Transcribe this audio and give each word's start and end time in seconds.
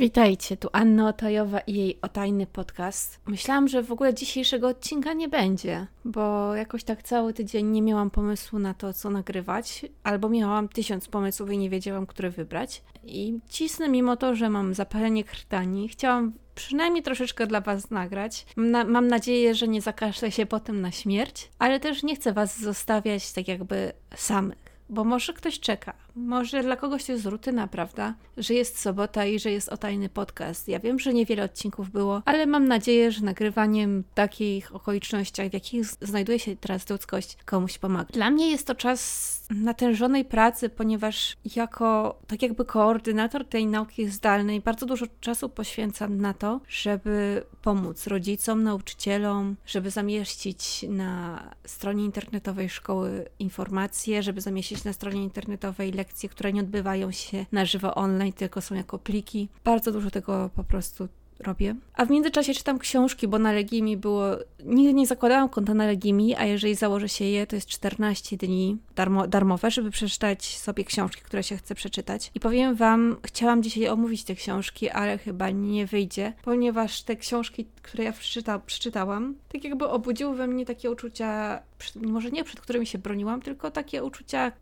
Witajcie, 0.00 0.56
tu 0.56 0.68
Anna 0.72 1.08
Otajowa 1.08 1.60
i 1.60 1.74
jej 1.74 1.98
otajny 2.02 2.46
podcast. 2.46 3.20
Myślałam, 3.26 3.68
że 3.68 3.82
w 3.82 3.92
ogóle 3.92 4.14
dzisiejszego 4.14 4.68
odcinka 4.68 5.12
nie 5.12 5.28
będzie, 5.28 5.86
bo 6.04 6.54
jakoś 6.54 6.84
tak 6.84 7.02
cały 7.02 7.34
tydzień 7.34 7.66
nie 7.66 7.82
miałam 7.82 8.10
pomysłu 8.10 8.58
na 8.58 8.74
to, 8.74 8.92
co 8.92 9.10
nagrywać, 9.10 9.86
albo 10.02 10.28
miałam 10.28 10.68
tysiąc 10.68 11.08
pomysłów 11.08 11.50
i 11.50 11.58
nie 11.58 11.70
wiedziałam, 11.70 12.06
który 12.06 12.30
wybrać. 12.30 12.82
I 13.04 13.38
cisnę 13.48 13.88
mimo 13.88 14.16
to, 14.16 14.34
że 14.34 14.50
mam 14.50 14.74
zapalenie 14.74 15.24
krtani. 15.24 15.88
Chciałam 15.88 16.32
przynajmniej 16.54 17.02
troszeczkę 17.02 17.46
dla 17.46 17.60
Was 17.60 17.90
nagrać. 17.90 18.46
Na, 18.56 18.84
mam 18.84 19.06
nadzieję, 19.06 19.54
że 19.54 19.68
nie 19.68 19.80
zakażę 19.80 20.30
się 20.30 20.46
potem 20.46 20.80
na 20.80 20.90
śmierć, 20.90 21.50
ale 21.58 21.80
też 21.80 22.02
nie 22.02 22.16
chcę 22.16 22.32
Was 22.32 22.60
zostawiać 22.60 23.32
tak 23.32 23.48
jakby 23.48 23.92
samych 24.14 24.70
bo 24.90 25.04
może 25.04 25.32
ktoś 25.32 25.60
czeka. 25.60 25.94
Może 26.16 26.62
dla 26.62 26.76
kogoś 26.76 27.04
to 27.04 27.12
jest 27.12 27.26
rutyna, 27.26 27.66
prawda? 27.66 28.14
Że 28.36 28.54
jest 28.54 28.78
sobota 28.78 29.24
i 29.24 29.38
że 29.38 29.50
jest 29.50 29.68
o 29.68 29.76
tajny 29.76 30.08
podcast. 30.08 30.68
Ja 30.68 30.80
wiem, 30.80 30.98
że 30.98 31.12
niewiele 31.12 31.44
odcinków 31.44 31.90
było, 31.90 32.22
ale 32.24 32.46
mam 32.46 32.68
nadzieję, 32.68 33.12
że 33.12 33.24
nagrywaniem 33.24 34.02
w 34.02 34.14
takich 34.14 34.74
okolicznościach, 34.74 35.48
w 35.48 35.52
jakich 35.52 35.86
znajduje 35.86 36.38
się 36.38 36.56
teraz 36.56 36.90
ludzkość, 36.90 37.36
komuś 37.44 37.78
pomaga. 37.78 38.08
Dla 38.12 38.30
mnie 38.30 38.50
jest 38.50 38.66
to 38.66 38.74
czas 38.74 39.40
natężonej 39.50 40.24
pracy, 40.24 40.68
ponieważ 40.68 41.36
jako 41.56 42.18
tak 42.26 42.42
jakby 42.42 42.64
koordynator 42.64 43.44
tej 43.44 43.66
nauki 43.66 44.08
zdalnej 44.08 44.60
bardzo 44.60 44.86
dużo 44.86 45.06
czasu 45.20 45.48
poświęcam 45.48 46.20
na 46.20 46.34
to, 46.34 46.60
żeby 46.68 47.42
pomóc 47.62 48.06
rodzicom, 48.06 48.62
nauczycielom, 48.62 49.56
żeby 49.66 49.90
zamieścić 49.90 50.84
na 50.88 51.42
stronie 51.64 52.04
internetowej 52.04 52.68
szkoły 52.68 53.26
informacje, 53.38 54.22
żeby 54.22 54.40
zamieścić 54.40 54.84
na 54.84 54.92
stronie 54.92 55.22
internetowej 55.22 55.92
lekcje, 56.00 56.28
które 56.28 56.52
nie 56.52 56.60
odbywają 56.60 57.10
się 57.10 57.46
na 57.52 57.64
żywo 57.64 57.94
online, 57.94 58.32
tylko 58.32 58.60
są 58.60 58.74
jako 58.74 58.98
pliki. 58.98 59.48
Bardzo 59.64 59.92
dużo 59.92 60.10
tego 60.10 60.50
po 60.56 60.64
prostu 60.64 61.08
robię. 61.40 61.74
A 61.94 62.04
w 62.04 62.10
międzyczasie 62.10 62.54
czytam 62.54 62.78
książki, 62.78 63.28
bo 63.28 63.38
na 63.38 63.52
Legimi 63.52 63.96
było. 63.96 64.24
Nigdy 64.64 64.94
nie 64.94 65.06
zakładałam 65.06 65.48
konta 65.48 65.74
na 65.74 65.86
Legimi, 65.86 66.36
a 66.36 66.44
jeżeli 66.44 66.74
założę 66.74 67.08
się 67.08 67.24
je, 67.24 67.46
to 67.46 67.56
jest 67.56 67.68
14 67.68 68.36
dni 68.36 68.78
darmo, 68.96 69.26
darmowe, 69.26 69.70
żeby 69.70 69.90
przeczytać 69.90 70.58
sobie 70.58 70.84
książki, 70.84 71.22
które 71.22 71.42
się 71.42 71.56
chce 71.56 71.74
przeczytać. 71.74 72.30
I 72.34 72.40
powiem 72.40 72.74
Wam, 72.74 73.16
chciałam 73.26 73.62
dzisiaj 73.62 73.88
omówić 73.88 74.24
te 74.24 74.34
książki, 74.34 74.90
ale 74.90 75.18
chyba 75.18 75.50
nie 75.50 75.86
wyjdzie, 75.86 76.32
ponieważ 76.44 77.02
te 77.02 77.16
książki, 77.16 77.66
które 77.82 78.04
ja 78.04 78.12
przeczyta, 78.12 78.58
przeczytałam, 78.58 79.34
tak 79.52 79.64
jakby 79.64 79.88
obudziły 79.88 80.36
we 80.36 80.46
mnie 80.46 80.66
takie 80.66 80.90
uczucia, 80.90 81.62
może 81.96 82.30
nie 82.30 82.44
przed 82.44 82.60
którymi 82.60 82.86
się 82.86 82.98
broniłam, 82.98 83.42
tylko 83.42 83.70
takie 83.70 84.04
uczucia 84.04 84.52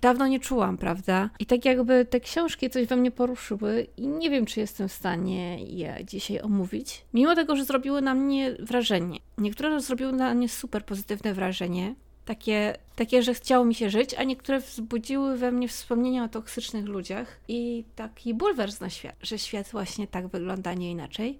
dawno 0.00 0.26
nie 0.26 0.40
czułam, 0.40 0.78
prawda? 0.78 1.30
I 1.38 1.46
tak 1.46 1.64
jakby 1.64 2.04
te 2.04 2.20
książki 2.20 2.70
coś 2.70 2.86
we 2.86 2.96
mnie 2.96 3.10
poruszyły 3.10 3.86
i 3.96 4.06
nie 4.08 4.30
wiem, 4.30 4.46
czy 4.46 4.60
jestem 4.60 4.88
w 4.88 4.92
stanie 4.92 5.64
je 5.64 5.96
dzisiaj 6.04 6.40
omówić. 6.40 7.04
Mimo 7.14 7.34
tego, 7.34 7.56
że 7.56 7.64
zrobiły 7.64 8.02
na 8.02 8.14
mnie 8.14 8.56
wrażenie. 8.58 9.18
Niektóre 9.38 9.80
zrobiły 9.80 10.12
na 10.12 10.34
mnie 10.34 10.48
super 10.48 10.84
pozytywne 10.84 11.34
wrażenie. 11.34 11.94
Takie, 12.24 12.78
takie, 12.96 13.22
że 13.22 13.34
chciało 13.34 13.64
mi 13.64 13.74
się 13.74 13.90
żyć, 13.90 14.14
a 14.14 14.24
niektóre 14.24 14.60
wzbudziły 14.60 15.36
we 15.36 15.52
mnie 15.52 15.68
wspomnienia 15.68 16.24
o 16.24 16.28
toksycznych 16.28 16.84
ludziach 16.84 17.40
i 17.48 17.84
taki 17.96 18.34
bulwers 18.34 18.80
na 18.80 18.90
świat, 18.90 19.14
że 19.22 19.38
świat 19.38 19.68
właśnie 19.68 20.06
tak 20.06 20.28
wygląda, 20.28 20.74
nie 20.74 20.90
inaczej. 20.90 21.38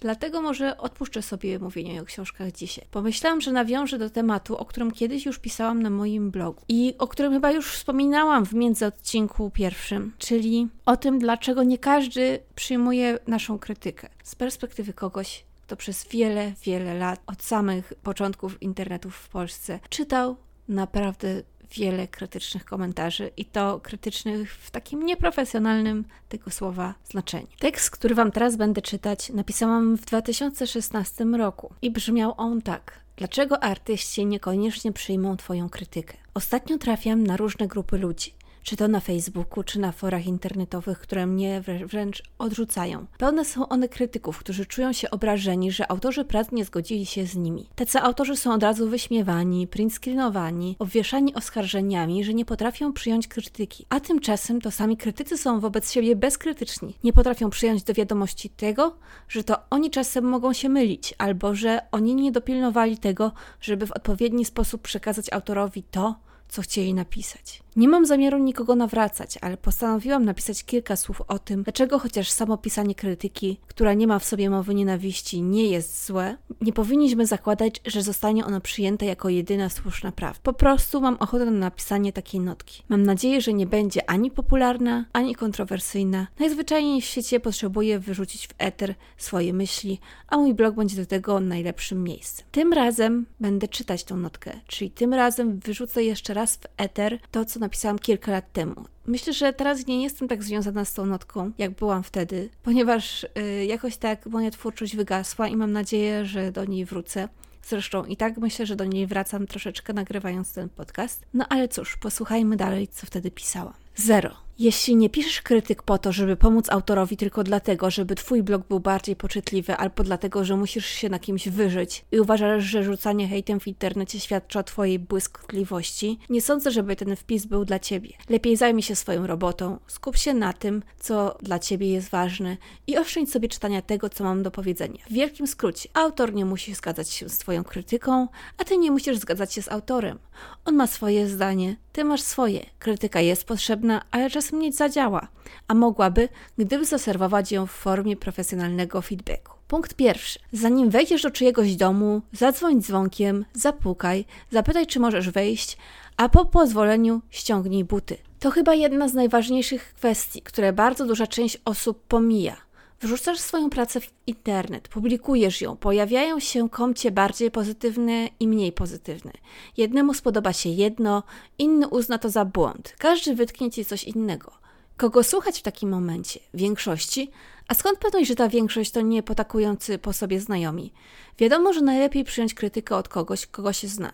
Dlatego 0.00 0.42
może 0.42 0.76
odpuszczę 0.76 1.22
sobie 1.22 1.58
mówienie 1.58 2.02
o 2.02 2.04
książkach 2.04 2.52
dzisiaj. 2.52 2.86
Pomyślałam, 2.90 3.40
że 3.40 3.52
nawiążę 3.52 3.98
do 3.98 4.10
tematu, 4.10 4.56
o 4.56 4.64
którym 4.64 4.90
kiedyś 4.90 5.26
już 5.26 5.38
pisałam 5.38 5.82
na 5.82 5.90
moim 5.90 6.30
blogu 6.30 6.62
i 6.68 6.94
o 6.98 7.08
którym 7.08 7.32
chyba 7.32 7.50
już 7.50 7.72
wspominałam 7.72 8.46
w 8.46 8.52
międzyodcinku 8.52 9.50
pierwszym, 9.50 10.12
czyli 10.18 10.68
o 10.86 10.96
tym, 10.96 11.18
dlaczego 11.18 11.62
nie 11.62 11.78
każdy 11.78 12.38
przyjmuje 12.54 13.18
naszą 13.26 13.58
krytykę 13.58 14.08
z 14.22 14.34
perspektywy 14.34 14.92
kogoś, 14.92 15.44
kto 15.66 15.76
przez 15.76 16.08
wiele, 16.08 16.52
wiele 16.64 16.94
lat, 16.94 17.20
od 17.26 17.42
samych 17.42 17.92
początków 18.02 18.62
internetu 18.62 19.10
w 19.10 19.28
Polsce, 19.28 19.80
czytał 19.88 20.36
naprawdę 20.68 21.42
wiele 21.74 22.08
krytycznych 22.08 22.64
komentarzy 22.64 23.30
i 23.36 23.44
to 23.44 23.80
krytycznych 23.80 24.54
w 24.54 24.70
takim 24.70 25.06
nieprofesjonalnym 25.06 26.04
tego 26.28 26.50
słowa 26.50 26.94
znaczeniu. 27.04 27.46
Tekst, 27.58 27.90
który 27.90 28.14
Wam 28.14 28.30
teraz 28.30 28.56
będę 28.56 28.82
czytać, 28.82 29.30
napisałam 29.30 29.96
w 29.96 30.04
2016 30.04 31.24
roku 31.24 31.74
i 31.82 31.90
brzmiał 31.90 32.34
on 32.36 32.62
tak. 32.62 33.00
Dlaczego 33.16 33.62
artyści 33.62 34.26
niekoniecznie 34.26 34.92
przyjmą 34.92 35.36
Twoją 35.36 35.68
krytykę? 35.68 36.16
Ostatnio 36.34 36.78
trafiam 36.78 37.26
na 37.26 37.36
różne 37.36 37.66
grupy 37.66 37.98
ludzi 37.98 38.34
czy 38.64 38.76
to 38.76 38.88
na 38.88 39.00
Facebooku, 39.00 39.64
czy 39.64 39.80
na 39.80 39.92
forach 39.92 40.26
internetowych, 40.26 40.98
które 40.98 41.26
mnie 41.26 41.62
wręcz 41.86 42.22
odrzucają. 42.38 43.06
Pełne 43.18 43.44
są 43.44 43.68
one 43.68 43.88
krytyków, 43.88 44.38
którzy 44.38 44.66
czują 44.66 44.92
się 44.92 45.10
obrażeni, 45.10 45.72
że 45.72 45.90
autorzy 45.90 46.24
prac 46.24 46.52
nie 46.52 46.64
zgodzili 46.64 47.06
się 47.06 47.26
z 47.26 47.36
nimi. 47.36 47.68
Tacy 47.74 48.00
autorzy 48.00 48.36
są 48.36 48.54
od 48.54 48.62
razu 48.62 48.88
wyśmiewani, 48.88 49.66
printscreenowani, 49.66 50.76
obwieszani 50.78 51.34
oskarżeniami, 51.34 52.24
że 52.24 52.34
nie 52.34 52.44
potrafią 52.44 52.92
przyjąć 52.92 53.28
krytyki. 53.28 53.86
A 53.88 54.00
tymczasem 54.00 54.60
to 54.60 54.70
sami 54.70 54.96
krytycy 54.96 55.38
są 55.38 55.60
wobec 55.60 55.92
siebie 55.92 56.16
bezkrytyczni. 56.16 56.94
Nie 57.04 57.12
potrafią 57.12 57.50
przyjąć 57.50 57.82
do 57.82 57.94
wiadomości 57.94 58.50
tego, 58.50 58.96
że 59.28 59.44
to 59.44 59.56
oni 59.70 59.90
czasem 59.90 60.24
mogą 60.24 60.52
się 60.52 60.68
mylić, 60.68 61.14
albo 61.18 61.54
że 61.54 61.80
oni 61.92 62.14
nie 62.14 62.32
dopilnowali 62.32 62.98
tego, 62.98 63.32
żeby 63.60 63.86
w 63.86 63.92
odpowiedni 63.92 64.44
sposób 64.44 64.82
przekazać 64.82 65.32
autorowi 65.32 65.82
to, 65.82 66.14
co 66.48 66.62
chcieli 66.62 66.94
napisać. 66.94 67.64
Nie 67.76 67.88
mam 67.88 68.06
zamiaru 68.06 68.38
nikogo 68.38 68.76
nawracać, 68.76 69.38
ale 69.40 69.56
postanowiłam 69.56 70.24
napisać 70.24 70.64
kilka 70.64 70.96
słów 70.96 71.22
o 71.28 71.38
tym, 71.38 71.62
dlaczego 71.62 71.98
chociaż 71.98 72.30
samo 72.30 72.56
pisanie 72.58 72.94
krytyki, 72.94 73.60
która 73.66 73.94
nie 73.94 74.06
ma 74.06 74.18
w 74.18 74.24
sobie 74.24 74.50
mowy 74.50 74.74
nienawiści, 74.74 75.42
nie 75.42 75.66
jest 75.66 76.06
złe, 76.06 76.36
nie 76.60 76.72
powinniśmy 76.72 77.26
zakładać, 77.26 77.80
że 77.86 78.02
zostanie 78.02 78.44
ono 78.44 78.60
przyjęte 78.60 79.06
jako 79.06 79.28
jedyna 79.28 79.68
słuszna 79.68 80.12
prawda. 80.12 80.40
Po 80.42 80.52
prostu 80.52 81.00
mam 81.00 81.16
ochotę 81.16 81.44
na 81.44 81.50
napisanie 81.50 82.12
takiej 82.12 82.40
notki. 82.40 82.82
Mam 82.88 83.02
nadzieję, 83.02 83.40
że 83.40 83.52
nie 83.52 83.66
będzie 83.66 84.10
ani 84.10 84.30
popularna, 84.30 85.04
ani 85.12 85.34
kontrowersyjna. 85.34 86.26
Najzwyczajniej 86.38 87.00
w 87.00 87.04
świecie 87.04 87.40
potrzebuję 87.40 87.98
wyrzucić 87.98 88.46
w 88.46 88.54
eter 88.58 88.94
swoje 89.16 89.52
myśli, 89.52 90.00
a 90.28 90.36
mój 90.36 90.54
blog 90.54 90.74
będzie 90.74 90.96
do 90.96 91.06
tego 91.06 91.40
najlepszym 91.40 92.04
miejscem. 92.04 92.46
Tym 92.50 92.72
razem 92.72 93.26
będę 93.40 93.68
czytać 93.68 94.04
tą 94.04 94.16
notkę, 94.16 94.52
czyli 94.66 94.90
tym 94.90 95.14
razem 95.14 95.58
wyrzucę 95.58 96.04
jeszcze 96.04 96.33
raz 96.34 96.56
w 96.56 96.60
eter 96.76 97.18
to, 97.30 97.44
co 97.44 97.60
napisałam 97.60 97.98
kilka 97.98 98.32
lat 98.32 98.52
temu. 98.52 98.84
Myślę, 99.06 99.32
że 99.32 99.52
teraz 99.52 99.86
nie 99.86 100.02
jestem 100.02 100.28
tak 100.28 100.42
związana 100.42 100.84
z 100.84 100.94
tą 100.94 101.06
notką, 101.06 101.52
jak 101.58 101.70
byłam 101.70 102.02
wtedy, 102.02 102.50
ponieważ 102.62 103.24
y, 103.24 103.64
jakoś 103.64 103.96
tak 103.96 104.26
moja 104.26 104.50
twórczość 104.50 104.96
wygasła 104.96 105.48
i 105.48 105.56
mam 105.56 105.72
nadzieję, 105.72 106.24
że 106.24 106.52
do 106.52 106.64
niej 106.64 106.84
wrócę. 106.84 107.28
Zresztą 107.62 108.04
i 108.04 108.16
tak 108.16 108.38
myślę, 108.38 108.66
że 108.66 108.76
do 108.76 108.84
niej 108.84 109.06
wracam 109.06 109.46
troszeczkę 109.46 109.92
nagrywając 109.92 110.52
ten 110.52 110.68
podcast. 110.68 111.24
No 111.34 111.46
ale 111.48 111.68
cóż, 111.68 111.96
posłuchajmy 111.96 112.56
dalej, 112.56 112.88
co 112.88 113.06
wtedy 113.06 113.30
pisałam. 113.30 113.74
Zero. 113.96 114.43
Jeśli 114.58 114.96
nie 114.96 115.10
piszesz 115.10 115.42
krytyk 115.42 115.82
po 115.82 115.98
to, 115.98 116.12
żeby 116.12 116.36
pomóc 116.36 116.70
autorowi 116.70 117.16
tylko 117.16 117.44
dlatego, 117.44 117.90
żeby 117.90 118.14
twój 118.14 118.42
blog 118.42 118.68
był 118.68 118.80
bardziej 118.80 119.16
poczytliwy, 119.16 119.76
albo 119.76 120.02
dlatego, 120.02 120.44
że 120.44 120.56
musisz 120.56 120.86
się 120.86 121.08
na 121.08 121.18
kimś 121.18 121.48
wyżyć 121.48 122.04
i 122.12 122.20
uważasz, 122.20 122.64
że 122.64 122.84
rzucanie 122.84 123.28
hejtem 123.28 123.60
w 123.60 123.66
internecie 123.66 124.20
świadczy 124.20 124.58
o 124.58 124.62
twojej 124.62 124.98
błyskotliwości, 124.98 126.18
nie 126.30 126.42
sądzę, 126.42 126.70
żeby 126.70 126.96
ten 126.96 127.16
wpis 127.16 127.46
był 127.46 127.64
dla 127.64 127.78
ciebie. 127.78 128.10
Lepiej 128.28 128.56
zajmij 128.56 128.82
się 128.82 128.96
swoją 128.96 129.26
robotą, 129.26 129.78
skup 129.86 130.16
się 130.16 130.34
na 130.34 130.52
tym, 130.52 130.82
co 130.98 131.38
dla 131.42 131.58
ciebie 131.58 131.92
jest 131.92 132.08
ważne 132.08 132.56
i 132.86 132.98
oszczędź 132.98 133.30
sobie 133.30 133.48
czytania 133.48 133.82
tego, 133.82 134.08
co 134.08 134.24
mam 134.24 134.42
do 134.42 134.50
powiedzenia. 134.50 134.98
W 135.10 135.12
wielkim 135.12 135.46
skrócie, 135.46 135.88
autor 135.94 136.34
nie 136.34 136.44
musi 136.44 136.74
zgadzać 136.74 137.10
się 137.10 137.28
z 137.28 137.38
twoją 137.38 137.64
krytyką, 137.64 138.28
a 138.58 138.64
ty 138.64 138.78
nie 138.78 138.90
musisz 138.90 139.18
zgadzać 139.18 139.52
się 139.52 139.62
z 139.62 139.68
autorem. 139.68 140.18
On 140.64 140.74
ma 140.74 140.86
swoje 140.86 141.28
zdanie, 141.28 141.76
ty 141.92 142.04
masz 142.04 142.22
swoje. 142.22 142.66
Krytyka 142.78 143.20
jest 143.20 143.44
potrzebna, 143.44 144.02
ale 144.10 144.30
czasem 144.30 144.58
nie 144.58 144.72
zadziała, 144.72 145.28
a 145.68 145.74
mogłaby, 145.74 146.28
gdyby 146.58 146.84
zaserwować 146.84 147.52
ją 147.52 147.66
w 147.66 147.70
formie 147.70 148.16
profesjonalnego 148.16 149.02
feedbacku. 149.02 149.54
Punkt 149.68 149.94
pierwszy. 149.94 150.38
Zanim 150.52 150.90
wejdziesz 150.90 151.22
do 151.22 151.30
czyjegoś 151.30 151.76
domu, 151.76 152.22
zadzwoń 152.32 152.82
dzwonkiem, 152.82 153.44
zapukaj, 153.52 154.24
zapytaj, 154.50 154.86
czy 154.86 155.00
możesz 155.00 155.30
wejść, 155.30 155.76
a 156.16 156.28
po 156.28 156.44
pozwoleniu 156.44 157.20
ściągnij 157.30 157.84
buty. 157.84 158.16
To 158.40 158.50
chyba 158.50 158.74
jedna 158.74 159.08
z 159.08 159.14
najważniejszych 159.14 159.94
kwestii, 159.94 160.42
które 160.42 160.72
bardzo 160.72 161.06
duża 161.06 161.26
część 161.26 161.58
osób 161.64 162.02
pomija. 162.06 162.56
Wrzucasz 163.04 163.38
swoją 163.38 163.70
pracę 163.70 164.00
w 164.00 164.10
internet, 164.26 164.88
publikujesz 164.88 165.60
ją, 165.60 165.76
pojawiają 165.76 166.40
się 166.40 166.68
komcie 166.68 167.10
bardziej 167.10 167.50
pozytywne 167.50 168.28
i 168.40 168.48
mniej 168.48 168.72
pozytywne. 168.72 169.32
Jednemu 169.76 170.14
spodoba 170.14 170.52
się 170.52 170.68
jedno, 170.68 171.22
inny 171.58 171.88
uzna 171.88 172.18
to 172.18 172.30
za 172.30 172.44
błąd. 172.44 172.94
Każdy 172.98 173.34
wytknie 173.34 173.70
ci 173.70 173.84
coś 173.84 174.04
innego. 174.04 174.52
Kogo 174.96 175.22
słuchać 175.22 175.58
w 175.58 175.62
takim 175.62 175.88
momencie? 175.88 176.40
Większości? 176.54 177.30
A 177.68 177.74
skąd 177.74 177.98
pewność, 177.98 178.28
że 178.28 178.34
ta 178.34 178.48
większość 178.48 178.90
to 178.90 179.00
nie 179.00 179.22
potakujący 179.22 179.98
po 179.98 180.12
sobie 180.12 180.40
znajomi? 180.40 180.92
Wiadomo, 181.38 181.72
że 181.72 181.80
najlepiej 181.80 182.24
przyjąć 182.24 182.54
krytykę 182.54 182.96
od 182.96 183.08
kogoś, 183.08 183.46
kogo 183.46 183.72
się 183.72 183.88
zna. 183.88 184.12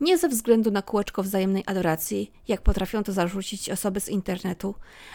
Nie 0.00 0.18
ze 0.18 0.28
względu 0.28 0.70
na 0.70 0.82
kółeczko 0.82 1.22
wzajemnej 1.22 1.62
adoracji, 1.66 2.32
jak 2.48 2.62
potrafią 2.62 3.02
to 3.02 3.12
zarzucić 3.12 3.70
osoby 3.70 4.00
z 4.00 4.08
internetu, 4.08 4.74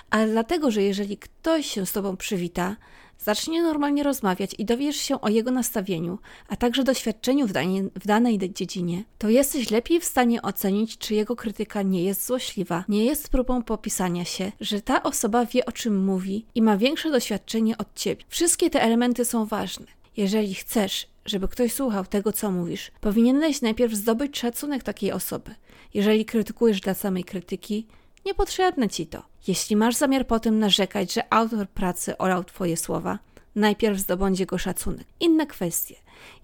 ale 0.09 0.27
dlatego, 0.27 0.71
że 0.71 0.83
jeżeli 0.83 1.17
ktoś 1.17 1.65
się 1.65 1.85
z 1.85 1.91
tobą 1.91 2.17
przywita, 2.17 2.75
zacznie 3.19 3.61
normalnie 3.61 4.03
rozmawiać 4.03 4.55
i 4.57 4.65
dowiesz 4.65 4.95
się 4.95 5.21
o 5.21 5.29
jego 5.29 5.51
nastawieniu, 5.51 6.19
a 6.47 6.55
także 6.55 6.83
doświadczeniu 6.83 7.47
w, 7.47 7.51
w 7.95 8.07
danej 8.07 8.53
dziedzinie, 8.53 9.03
to 9.17 9.29
jesteś 9.29 9.71
lepiej 9.71 9.99
w 9.99 10.05
stanie 10.05 10.41
ocenić, 10.41 10.97
czy 10.97 11.15
jego 11.15 11.35
krytyka 11.35 11.81
nie 11.81 12.03
jest 12.03 12.27
złośliwa, 12.27 12.83
nie 12.89 13.05
jest 13.05 13.29
próbą 13.29 13.63
popisania 13.63 14.25
się, 14.25 14.51
że 14.61 14.81
ta 14.81 15.03
osoba 15.03 15.45
wie 15.45 15.65
o 15.65 15.71
czym 15.71 16.05
mówi 16.05 16.45
i 16.55 16.61
ma 16.61 16.77
większe 16.77 17.11
doświadczenie 17.11 17.77
od 17.77 17.93
ciebie. 17.95 18.23
Wszystkie 18.29 18.69
te 18.69 18.81
elementy 18.81 19.25
są 19.25 19.45
ważne. 19.45 19.85
Jeżeli 20.17 20.55
chcesz, 20.55 21.07
żeby 21.25 21.47
ktoś 21.47 21.73
słuchał 21.73 22.05
tego, 22.05 22.31
co 22.31 22.51
mówisz, 22.51 22.91
powinieneś 23.01 23.61
najpierw 23.61 23.93
zdobyć 23.93 24.39
szacunek 24.39 24.83
takiej 24.83 25.11
osoby. 25.11 25.55
Jeżeli 25.93 26.25
krytykujesz 26.25 26.81
dla 26.81 26.93
samej 26.93 27.23
krytyki, 27.23 27.87
niepotrzebne 28.27 28.89
ci 28.89 29.07
to. 29.07 29.23
Jeśli 29.47 29.75
masz 29.75 29.95
zamiar 29.95 30.27
potem 30.27 30.59
narzekać, 30.59 31.13
że 31.13 31.33
autor 31.33 31.69
pracy 31.69 32.17
orał 32.17 32.43
twoje 32.43 32.77
słowa, 32.77 33.19
najpierw 33.55 33.99
zdobądź 33.99 34.39
jego 34.39 34.57
szacunek. 34.57 35.07
Inne 35.19 35.47
kwestie. 35.47 35.95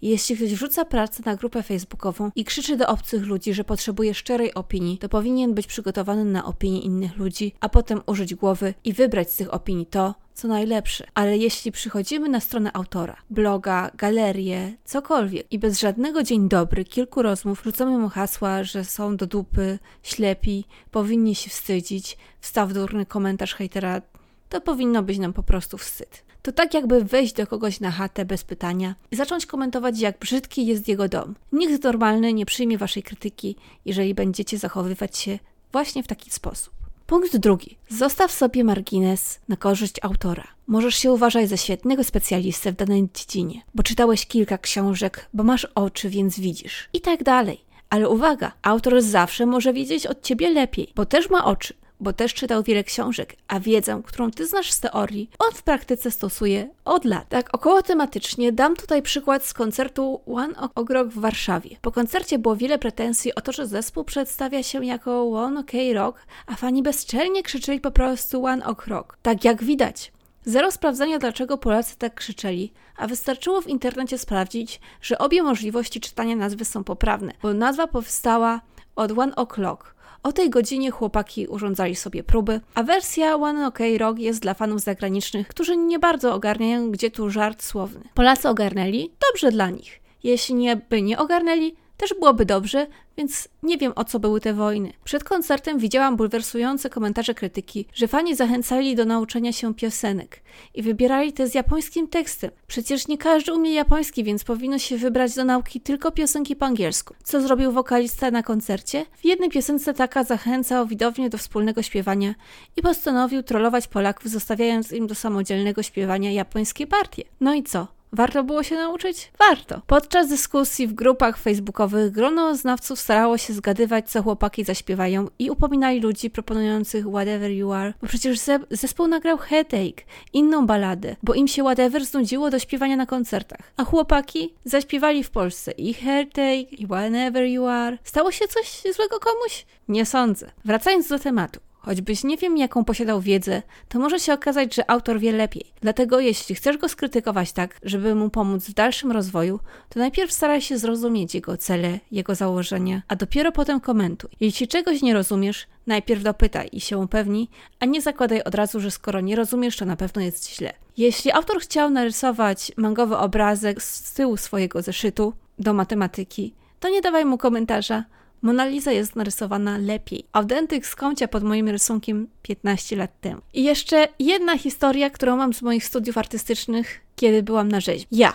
Jeśli 0.01 0.35
ktoś 0.35 0.53
wrzuca 0.53 0.85
pracę 0.85 1.23
na 1.25 1.35
grupę 1.35 1.63
facebookową 1.63 2.31
i 2.35 2.45
krzyczy 2.45 2.77
do 2.77 2.87
obcych 2.87 3.25
ludzi, 3.25 3.53
że 3.53 3.63
potrzebuje 3.63 4.13
szczerej 4.13 4.53
opinii, 4.53 4.97
to 4.97 5.09
powinien 5.09 5.53
być 5.53 5.67
przygotowany 5.67 6.25
na 6.25 6.45
opinię 6.45 6.81
innych 6.81 7.17
ludzi, 7.17 7.53
a 7.59 7.69
potem 7.69 8.01
użyć 8.05 8.35
głowy 8.35 8.73
i 8.83 8.93
wybrać 8.93 9.31
z 9.31 9.35
tych 9.35 9.53
opinii 9.53 9.85
to, 9.85 10.15
co 10.33 10.47
najlepsze. 10.47 11.07
Ale 11.13 11.37
jeśli 11.37 11.71
przychodzimy 11.71 12.29
na 12.29 12.39
stronę 12.39 12.71
autora, 12.73 13.17
bloga, 13.29 13.91
galerię, 13.97 14.77
cokolwiek 14.85 15.47
i 15.51 15.59
bez 15.59 15.79
żadnego 15.79 16.23
dzień 16.23 16.49
dobry, 16.49 16.85
kilku 16.85 17.21
rozmów 17.21 17.61
rzucamy 17.63 17.97
mu 17.97 18.09
hasła, 18.09 18.63
że 18.63 18.85
są 18.85 19.17
do 19.17 19.27
dupy, 19.27 19.79
ślepi, 20.03 20.65
powinni 20.91 21.35
się 21.35 21.49
wstydzić, 21.49 22.17
wstaw 22.39 22.73
durny 22.73 23.05
komentarz 23.05 23.55
hejtera, 23.55 24.01
to 24.49 24.61
powinno 24.61 25.03
być 25.03 25.19
nam 25.19 25.33
po 25.33 25.43
prostu 25.43 25.77
wstyd. 25.77 26.23
To 26.43 26.51
tak 26.51 26.73
jakby 26.73 27.03
wejść 27.03 27.33
do 27.33 27.47
kogoś 27.47 27.79
na 27.79 27.91
chatę 27.91 28.25
bez 28.25 28.43
pytania 28.43 28.95
i 29.11 29.15
zacząć 29.15 29.45
komentować, 29.45 29.99
jak 29.99 30.19
brzydki 30.19 30.65
jest 30.65 30.87
jego 30.87 31.07
dom. 31.07 31.35
Nikt 31.51 31.83
normalny 31.83 32.33
nie 32.33 32.45
przyjmie 32.45 32.77
waszej 32.77 33.03
krytyki, 33.03 33.55
jeżeli 33.85 34.13
będziecie 34.13 34.57
zachowywać 34.57 35.17
się 35.17 35.39
właśnie 35.71 36.03
w 36.03 36.07
taki 36.07 36.31
sposób. 36.31 36.73
Punkt 37.07 37.37
drugi. 37.37 37.77
Zostaw 37.89 38.31
sobie 38.31 38.63
margines 38.63 39.39
na 39.47 39.57
korzyść 39.57 39.95
autora. 40.01 40.47
Możesz 40.67 40.95
się 40.95 41.11
uważać 41.11 41.49
za 41.49 41.57
świetnego 41.57 42.03
specjalistę 42.03 42.71
w 42.71 42.75
danej 42.75 43.09
dziedzinie, 43.13 43.61
bo 43.75 43.83
czytałeś 43.83 44.25
kilka 44.25 44.57
książek, 44.57 45.29
bo 45.33 45.43
masz 45.43 45.65
oczy, 45.75 46.09
więc 46.09 46.39
widzisz. 46.39 46.89
I 46.93 47.01
tak 47.01 47.23
dalej. 47.23 47.65
Ale 47.89 48.09
uwaga, 48.09 48.51
autor 48.61 49.01
zawsze 49.01 49.45
może 49.45 49.73
wiedzieć 49.73 50.07
od 50.07 50.21
ciebie 50.21 50.49
lepiej, 50.49 50.91
bo 50.95 51.05
też 51.05 51.29
ma 51.29 51.45
oczy, 51.45 51.73
bo 51.99 52.13
też 52.13 52.33
czytał 52.33 52.63
wiele 52.63 52.83
książek, 52.83 53.35
a 53.47 53.59
wiedzę, 53.59 54.01
którą 54.05 54.31
ty 54.31 54.47
znasz 54.47 54.71
z 54.71 54.79
teorii, 54.79 55.29
on 55.39 55.51
w 55.53 55.63
praktyce 55.63 56.11
stosuje 56.11 56.69
od 56.85 57.05
lat. 57.05 57.29
Tak 57.29 57.55
około 57.55 57.81
tematycznie 57.81 58.51
dam 58.51 58.75
tutaj 58.75 59.01
przykład 59.01 59.45
z 59.45 59.53
koncertu 59.53 60.21
One 60.25 60.55
Ok 60.75 60.89
Rock 60.89 61.09
w 61.09 61.19
Warszawie. 61.19 61.77
Po 61.81 61.91
koncercie 61.91 62.39
było 62.39 62.55
wiele 62.55 62.79
pretensji 62.79 63.35
o 63.35 63.41
to, 63.41 63.51
że 63.51 63.67
zespół 63.67 64.03
przedstawia 64.03 64.63
się 64.63 64.85
jako 64.85 65.31
One 65.31 65.59
Ok 65.59 65.71
Rock, 65.93 66.25
a 66.47 66.55
fani 66.55 66.83
bezczelnie 66.83 67.43
krzyczeli 67.43 67.79
po 67.79 67.91
prostu 67.91 68.45
One 68.45 68.65
Ok 68.65 68.87
Rock. 68.87 69.17
Tak 69.21 69.43
jak 69.43 69.63
widać. 69.63 70.11
Zero 70.45 70.71
sprawdzania, 70.71 71.19
dlaczego 71.19 71.57
Polacy 71.57 71.97
tak 71.97 72.15
krzyczeli, 72.15 72.73
a 72.97 73.07
wystarczyło 73.07 73.61
w 73.61 73.67
internecie 73.67 74.17
sprawdzić, 74.17 74.81
że 75.01 75.17
obie 75.17 75.43
możliwości 75.43 75.99
czytania 75.99 76.35
nazwy 76.35 76.65
są 76.65 76.83
poprawne, 76.83 77.33
bo 77.41 77.53
nazwa 77.53 77.87
powstała 77.87 78.61
od 78.95 79.11
One 79.19 79.33
O'Clock, 79.33 79.77
o 80.23 80.31
tej 80.31 80.49
godzinie 80.49 80.91
chłopaki 80.91 81.47
urządzali 81.47 81.95
sobie 81.95 82.23
próby, 82.23 82.61
a 82.75 82.83
wersja 82.83 83.35
One 83.35 83.67
OK 83.67 83.79
Rock 83.97 84.19
jest 84.19 84.41
dla 84.41 84.53
fanów 84.53 84.81
zagranicznych, 84.81 85.47
którzy 85.47 85.77
nie 85.77 85.99
bardzo 85.99 86.33
ogarniają, 86.33 86.91
gdzie 86.91 87.11
tu 87.11 87.29
żart 87.29 87.63
słowny. 87.63 88.01
Polacy 88.13 88.49
ogarnęli? 88.49 89.11
Dobrze 89.31 89.51
dla 89.51 89.69
nich. 89.69 89.99
Jeśli 90.23 90.55
nie 90.55 90.75
by 90.75 91.01
nie 91.01 91.19
ogarnęli, 91.19 91.75
też 91.97 92.13
byłoby 92.19 92.45
dobrze, 92.45 92.87
więc 93.17 93.47
nie 93.63 93.77
wiem 93.77 93.93
o 93.95 94.03
co 94.03 94.19
były 94.19 94.41
te 94.41 94.53
wojny. 94.53 94.93
Przed 95.03 95.23
koncertem 95.23 95.79
widziałam 95.79 96.17
bulwersujące 96.17 96.89
komentarze 96.89 97.33
krytyki, 97.33 97.85
że 97.93 98.07
fani 98.07 98.35
zachęcali 98.35 98.95
do 98.95 99.05
nauczenia 99.05 99.51
się 99.51 99.73
piosenek 99.73 100.41
i 100.73 100.81
wybierali 100.81 101.33
te 101.33 101.47
z 101.47 101.55
japońskim 101.55 102.07
tekstem. 102.07 102.51
Przecież 102.67 103.07
nie 103.07 103.17
każdy 103.17 103.53
umie 103.53 103.73
japoński, 103.73 104.23
więc 104.23 104.43
powinno 104.43 104.79
się 104.79 104.97
wybrać 104.97 105.35
do 105.35 105.43
nauki 105.43 105.81
tylko 105.81 106.11
piosenki 106.11 106.55
po 106.55 106.65
angielsku. 106.65 107.13
Co 107.23 107.41
zrobił 107.41 107.71
wokalista 107.71 108.31
na 108.31 108.43
koncercie? 108.43 109.05
W 109.17 109.25
jednej 109.25 109.49
piosence 109.49 109.93
taka 109.93 110.23
zachęcał 110.23 110.87
widownię 110.87 111.29
do 111.29 111.37
wspólnego 111.37 111.81
śpiewania 111.81 112.35
i 112.77 112.81
postanowił 112.81 113.43
trollować 113.43 113.87
Polaków, 113.87 114.31
zostawiając 114.31 114.91
im 114.91 115.07
do 115.07 115.15
samodzielnego 115.15 115.83
śpiewania 115.83 116.31
japońskie 116.31 116.87
partie. 116.87 117.23
No 117.41 117.53
i 117.53 117.63
co? 117.63 118.02
Warto 118.13 118.43
było 118.43 118.63
się 118.63 118.75
nauczyć? 118.75 119.31
Warto. 119.39 119.81
Podczas 119.87 120.29
dyskusji 120.29 120.87
w 120.87 120.93
grupach 120.93 121.37
facebookowych 121.37 122.11
grono 122.11 122.55
znawców 122.55 122.99
starało 122.99 123.37
się 123.37 123.53
zgadywać, 123.53 124.09
co 124.09 124.23
chłopaki 124.23 124.63
zaśpiewają 124.63 125.27
i 125.39 125.49
upominali 125.49 125.99
ludzi 125.99 126.29
proponujących 126.29 127.05
Whatever 127.05 127.51
You 127.51 127.71
Are, 127.71 127.93
bo 128.01 128.07
przecież 128.07 128.39
zespół 128.71 129.07
nagrał 129.07 129.37
Headache, 129.37 130.03
inną 130.33 130.65
baladę, 130.65 131.15
bo 131.23 131.33
im 131.33 131.47
się 131.47 131.63
Whatever 131.63 132.05
znudziło 132.05 132.49
do 132.49 132.59
śpiewania 132.59 132.95
na 132.95 133.05
koncertach. 133.05 133.73
A 133.77 133.83
chłopaki 133.83 134.53
zaśpiewali 134.65 135.23
w 135.23 135.29
Polsce 135.31 135.71
i 135.71 135.93
Headache, 135.93 136.71
i 136.71 136.87
Whenever 136.87 137.43
You 137.43 137.65
Are. 137.65 137.97
Stało 138.03 138.31
się 138.31 138.47
coś 138.47 138.93
złego 138.95 139.19
komuś? 139.19 139.65
Nie 139.87 140.05
sądzę. 140.05 140.51
Wracając 140.65 141.07
do 141.07 141.19
tematu. 141.19 141.59
Choćbyś 141.85 142.23
nie 142.23 142.37
wiem, 142.37 142.57
jaką 142.57 142.85
posiadał 142.85 143.21
wiedzę, 143.21 143.61
to 143.89 143.99
może 143.99 144.19
się 144.19 144.33
okazać, 144.33 144.75
że 144.75 144.91
autor 144.91 145.19
wie 145.19 145.31
lepiej. 145.31 145.65
Dlatego, 145.81 146.19
jeśli 146.19 146.55
chcesz 146.55 146.77
go 146.77 146.89
skrytykować 146.89 147.51
tak, 147.51 147.79
żeby 147.83 148.15
mu 148.15 148.29
pomóc 148.29 148.65
w 148.65 148.73
dalszym 148.73 149.11
rozwoju, 149.11 149.59
to 149.89 149.99
najpierw 149.99 150.31
staraj 150.31 150.61
się 150.61 150.77
zrozumieć 150.77 151.35
jego 151.35 151.57
cele, 151.57 151.99
jego 152.11 152.35
założenia, 152.35 153.01
a 153.07 153.15
dopiero 153.15 153.51
potem 153.51 153.79
komentuj. 153.79 154.29
Jeśli 154.39 154.67
czegoś 154.67 155.01
nie 155.01 155.13
rozumiesz, 155.13 155.67
najpierw 155.87 156.23
dopytaj 156.23 156.69
i 156.71 156.81
się 156.81 156.97
upewnij, 156.97 157.47
a 157.79 157.85
nie 157.85 158.01
zakładaj 158.01 158.43
od 158.43 158.55
razu, 158.55 158.79
że 158.79 158.91
skoro 158.91 159.21
nie 159.21 159.35
rozumiesz, 159.35 159.77
to 159.77 159.85
na 159.85 159.95
pewno 159.95 160.21
jest 160.21 160.55
źle. 160.55 160.73
Jeśli 160.97 161.31
autor 161.31 161.59
chciał 161.61 161.89
narysować 161.89 162.71
mangowy 162.77 163.17
obrazek 163.17 163.83
z 163.83 164.13
tyłu 164.13 164.37
swojego 164.37 164.81
zeszytu 164.81 165.33
do 165.59 165.73
matematyki, 165.73 166.53
to 166.79 166.89
nie 166.89 167.01
dawaj 167.01 167.25
mu 167.25 167.37
komentarza, 167.37 168.03
Mona 168.43 168.65
Lisa 168.65 168.91
jest 168.91 169.15
narysowana 169.15 169.77
lepiej. 169.77 170.25
Audentyk 170.33 170.85
skącia 170.85 171.27
pod 171.27 171.43
moim 171.43 171.69
rysunkiem 171.69 172.27
15 172.41 172.95
lat 172.95 173.21
temu. 173.21 173.41
I 173.53 173.63
jeszcze 173.63 174.07
jedna 174.19 174.57
historia, 174.57 175.09
którą 175.09 175.37
mam 175.37 175.53
z 175.53 175.61
moich 175.61 175.85
studiów 175.85 176.17
artystycznych, 176.17 177.01
kiedy 177.15 177.43
byłam 177.43 177.69
na 177.69 177.79
rzeźbie. 177.79 178.07
Ja 178.11 178.33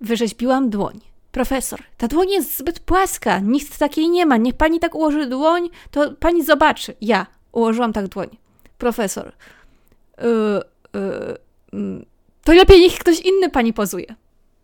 wyrzeźbiłam 0.00 0.70
dłoń. 0.70 1.00
Profesor, 1.32 1.80
ta 1.96 2.08
dłoń 2.08 2.30
jest 2.30 2.58
zbyt 2.58 2.80
płaska, 2.80 3.38
nikt 3.38 3.78
takiej 3.78 4.10
nie 4.10 4.26
ma. 4.26 4.36
Niech 4.36 4.54
pani 4.54 4.80
tak 4.80 4.94
ułoży 4.94 5.26
dłoń, 5.26 5.70
to 5.90 6.12
pani 6.12 6.44
zobaczy. 6.44 6.94
Ja 7.00 7.26
ułożyłam 7.52 7.92
tak 7.92 8.08
dłoń. 8.08 8.28
Profesor, 8.78 9.32
yy, 10.18 10.60
yy, 11.72 12.04
to 12.44 12.52
lepiej 12.52 12.80
niech 12.80 12.98
ktoś 12.98 13.20
inny 13.20 13.50
pani 13.50 13.72
pozuje. 13.72 14.14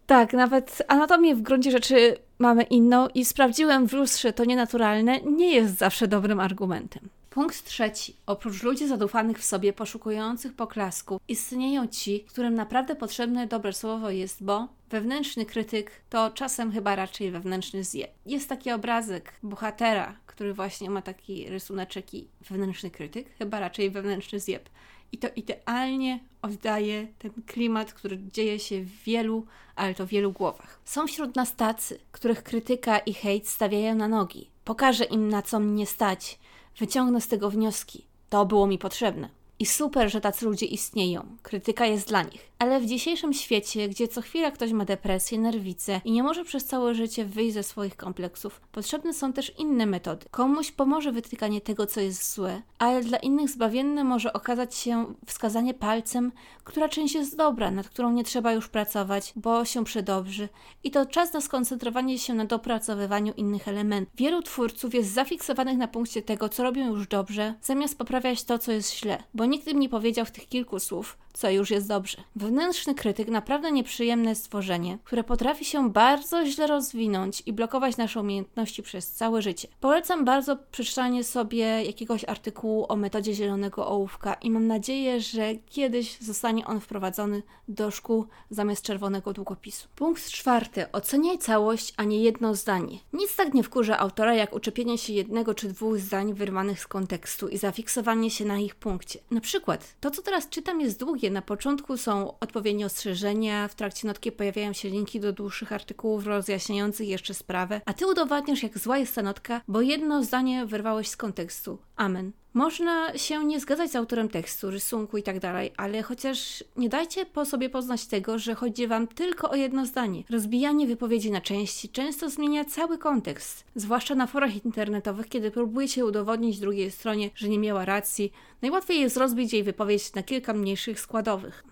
Tak, 0.07 0.33
nawet 0.33 0.83
anatomię 0.89 1.35
w 1.35 1.43
gruncie 1.43 1.71
rzeczy 1.71 2.17
mamy 2.39 2.63
inną 2.63 3.09
i 3.09 3.25
sprawdziłem 3.25 3.89
w 3.89 3.93
lustrze 3.93 4.33
to 4.33 4.45
nienaturalne 4.45 5.21
nie 5.21 5.55
jest 5.55 5.79
zawsze 5.79 6.09
dobrym 6.09 6.41
argumentem. 6.41 7.09
Punkt 7.31 7.65
trzeci. 7.65 8.17
Oprócz 8.27 8.63
ludzi 8.63 8.89
zadufanych 8.89 9.39
w 9.39 9.45
sobie, 9.45 9.73
poszukujących 9.73 10.55
poklasku, 10.55 11.21
istnieją 11.29 11.87
ci, 11.87 12.21
którym 12.21 12.55
naprawdę 12.55 12.97
potrzebne 12.97 13.47
dobre 13.47 13.73
słowo 13.73 14.11
jest, 14.11 14.45
bo 14.45 14.69
wewnętrzny 14.91 15.47
krytyk 15.47 15.91
to 16.11 16.31
czasem 16.31 16.73
chyba 16.73 16.97
raczej 16.97 17.31
wewnętrzny 17.31 17.85
zje. 17.85 18.09
Jest 18.27 18.49
taki 18.49 18.73
obrazek 18.73 19.33
bohatera, 19.43 20.17
który 20.27 20.55
właśnie 20.55 20.91
ma 20.91 21.03
taki 21.03 21.49
rysuneczek 21.49 22.15
i 22.15 22.29
wewnętrzny 22.51 22.91
krytyk, 22.91 23.27
chyba 23.39 23.61
raczej 23.61 23.91
wewnętrzny 23.91 24.41
zjeb. 24.41 24.69
I 25.13 25.19
to 25.19 25.29
idealnie 25.37 26.21
oddaje 26.43 27.07
ten 27.19 27.31
klimat, 27.47 27.93
który 27.93 28.19
dzieje 28.33 28.59
się 28.59 28.83
w 28.83 29.03
wielu, 29.05 29.47
ale 29.77 29.95
to 29.95 30.07
wielu 30.07 30.33
głowach. 30.33 30.81
Są 30.85 31.07
wśród 31.07 31.37
nas 31.37 31.57
tacy, 31.57 31.99
których 32.13 32.43
krytyka 32.43 32.99
i 32.99 33.15
hejt 33.15 33.49
stawiają 33.49 33.95
na 33.95 34.09
nogi. 34.09 34.51
Pokażę 34.65 35.05
im, 35.05 35.29
na 35.29 35.43
co 35.43 35.61
mnie 35.61 35.87
stać. 35.87 36.39
Wyciągnę 36.79 37.21
z 37.21 37.29
tego 37.29 37.51
wnioski. 37.51 38.07
To 38.31 38.47
było 38.47 38.67
mi 38.67 38.79
potrzebne. 38.79 39.29
I 39.59 39.67
super, 39.67 40.11
że 40.11 40.21
tacy 40.21 40.45
ludzie 40.45 40.67
istnieją. 40.67 41.27
Krytyka 41.43 41.87
jest 41.87 42.09
dla 42.09 42.23
nich. 42.23 42.51
Ale 42.59 42.81
w 42.81 42.87
dzisiejszym 42.87 43.33
świecie, 43.33 43.89
gdzie 43.89 44.09
co 44.09 44.23
chwila 44.23 44.51
ktoś 44.51 44.73
ma 44.73 44.85
depresję, 44.85 45.39
nerwicę 45.39 46.01
i 46.05 46.13
nie 46.13 46.23
może 46.23 46.45
przez 46.45 46.65
całe 46.65 46.95
życie 46.95 47.25
wyjść 47.25 47.55
ze 47.55 47.63
swoich 47.63 47.97
kompleksów, 47.97 48.61
potrzebne 48.73 49.15
są 49.15 49.33
też 49.33 49.53
inne 49.59 49.87
metody. 49.87 50.27
Komuś 50.31 50.73
pomoże 50.73 51.13
wytykanie 51.13 51.61
tego, 51.61 51.87
co 51.87 52.01
jest 52.01 52.35
złe, 52.35 52.63
ale 52.79 53.03
dla 53.03 53.19
innych 53.19 53.51
zbawienne 53.51 54.05
może 54.05 54.33
okazać 54.33 54.75
się 54.75 55.15
wskazanie 55.27 55.75
palcem, 55.75 56.33
która 56.65 56.89
część 56.89 57.15
jest 57.15 57.37
dobra, 57.37 57.71
nad 57.71 57.89
którą 57.89 58.13
nie 58.13 58.25
trzeba 58.25 58.53
już 58.53 58.69
pracować, 58.69 59.33
bo 59.37 59.65
się 59.65 59.85
przedobrzy. 59.85 60.49
I 60.85 60.91
to 60.91 61.07
czas 61.07 61.33
na 61.33 61.41
skoncentrowanie 61.41 62.19
się 62.19 62.35
na 62.35 62.45
dopracowywaniu 62.45 63.33
innych 63.37 63.69
elementów. 63.69 64.15
Wielu 64.17 64.43
twórców 64.43 64.95
jest 64.95 65.13
zafiksowanych 65.13 65.79
na 65.79 65.89
punkcie 65.89 66.23
tego, 66.23 66.49
co 66.49 66.63
robią 66.63 66.87
już 66.87 67.07
dobrze, 67.07 67.55
zamiast 67.63 67.99
poprawiać 67.99 68.45
to, 68.45 68.59
co 68.59 68.73
jest 68.73 68.95
źle, 68.95 69.23
bo 69.35 69.45
nikt 69.45 69.69
im 69.69 69.81
nie 69.81 69.89
powiedział 69.89 70.27
w 70.27 70.31
tych 70.31 70.49
kilku 70.49 70.81
słów, 70.81 71.19
co 71.37 71.51
już 71.51 71.71
jest 71.71 71.89
dobrze. 71.89 72.19
Wewnętrzny 72.37 72.95
krytyk 72.95 73.29
naprawdę 73.29 73.73
nieprzyjemne 73.73 74.35
stworzenie, 74.35 74.99
które 75.05 75.25
potrafi 75.25 75.65
się 75.65 75.91
bardzo 75.91 76.47
źle 76.47 76.67
rozwinąć 76.67 77.43
i 77.47 77.53
blokować 77.53 77.97
nasze 77.97 78.21
umiejętności 78.21 78.83
przez 78.83 79.11
całe 79.11 79.43
życie. 79.43 79.69
Polecam 79.81 80.25
bardzo 80.25 80.57
przeczytanie 80.71 81.25
sobie 81.25 81.65
jakiegoś 81.85 82.25
artykułu 82.25 82.87
o 82.89 82.97
metodzie 82.97 83.35
zielonego 83.35 83.89
ołówka 83.89 84.35
i 84.35 84.51
mam 84.51 84.67
nadzieję, 84.67 85.21
że 85.21 85.55
kiedyś 85.55 86.19
zostanie 86.19 86.67
on 86.67 86.81
wprowadzony 86.81 87.43
do 87.69 87.91
szkół 87.91 88.27
zamiast 88.51 88.83
czerwonego 88.83 89.33
długopisu. 89.33 89.89
Punkt 89.97 90.31
czwarty. 90.31 90.93
Oceniaj 90.93 91.39
całość, 91.39 91.95
a 91.97 92.05
nie 92.05 92.23
jedno 92.23 92.55
zdanie. 92.55 92.99
Nic 93.13 93.37
tak 93.37 93.55
nie 93.55 93.63
wkurza 93.63 93.99
autora, 93.99 94.35
jak 94.35 94.55
uczepienie 94.55 94.99
się 94.99 95.13
jednego 95.13 95.55
czy 95.55 95.69
dwóch 95.69 95.99
zdań 95.99 96.35
wyrwanych 96.35 96.81
z 96.81 96.87
kontekstu 96.87 97.49
i 97.49 97.59
zafiksowanie 97.59 98.31
się 98.31 98.45
na 98.45 98.59
ich 98.59 98.75
punkcie. 98.75 99.19
Na 99.31 99.41
przykład, 99.41 99.95
to 100.01 100.11
co 100.11 100.23
teraz 100.23 100.49
czytam 100.49 100.81
jest 100.81 100.99
długie. 100.99 101.26
Na 101.31 101.43
początku 101.43 101.97
są 101.97 102.39
odpowiednie 102.41 102.87
ostrzeżenia, 102.87 103.69
w 103.69 103.75
trakcie 103.75 104.07
notki 104.07 104.33
pojawiają 104.33 104.73
się 104.73 104.89
linki 104.89 105.21
do 105.21 105.33
dłuższych 105.33 105.73
artykułów 105.73 106.27
rozjaśniających 106.27 107.09
jeszcze 107.09 107.35
sprawę, 107.35 107.81
a 107.87 107.93
ty 107.93 108.07
udowadniasz, 108.07 108.63
jak 108.63 108.79
zła 108.79 108.99
jest 108.99 109.15
ta 109.15 109.23
notka, 109.23 109.61
bo 109.69 109.81
jedno 109.81 110.25
zdanie 110.25 110.67
wyrwałeś 110.67 111.09
z 111.09 111.17
kontekstu. 111.17 111.79
Amen. 111.97 112.33
Można 112.55 113.19
się 113.19 113.45
nie 113.45 113.61
zgadzać 113.61 113.91
z 113.91 113.97
autorem 113.97 114.29
tekstu, 114.29 114.71
rysunku 114.71 115.17
i 115.17 115.23
tak 115.23 115.37
ale 115.77 116.03
chociaż 116.03 116.65
nie 116.77 116.89
dajcie 116.89 117.27
po 117.27 117.45
sobie 117.45 117.71
poznać 117.71 118.07
tego, 118.07 118.39
że 118.39 118.55
chodzi 118.55 118.87
wam 118.87 119.07
tylko 119.07 119.51
o 119.51 119.55
jedno 119.55 119.87
zdanie. 119.87 120.25
Rozbijanie 120.31 120.87
wypowiedzi 120.87 121.31
na 121.31 121.41
części 121.41 121.89
często 121.89 122.31
zmienia 122.31 122.65
cały 122.65 122.99
kontekst, 122.99 123.65
zwłaszcza 123.75 124.15
na 124.15 124.27
forach 124.27 124.65
internetowych, 124.65 125.29
kiedy 125.29 125.51
próbujecie 125.51 126.07
udowodnić 126.07 126.59
drugiej 126.59 126.91
stronie, 126.91 127.31
że 127.35 127.49
nie 127.49 127.59
miała 127.59 127.85
racji. 127.85 128.33
Najłatwiej 128.63 129.01
jest 129.01 129.17
rozbić 129.17 129.53
jej 129.53 129.63
wypowiedź 129.63 130.15
na 130.15 130.23
kilka 130.23 130.53
mniejszych 130.53 131.01
składowych. 131.01 131.65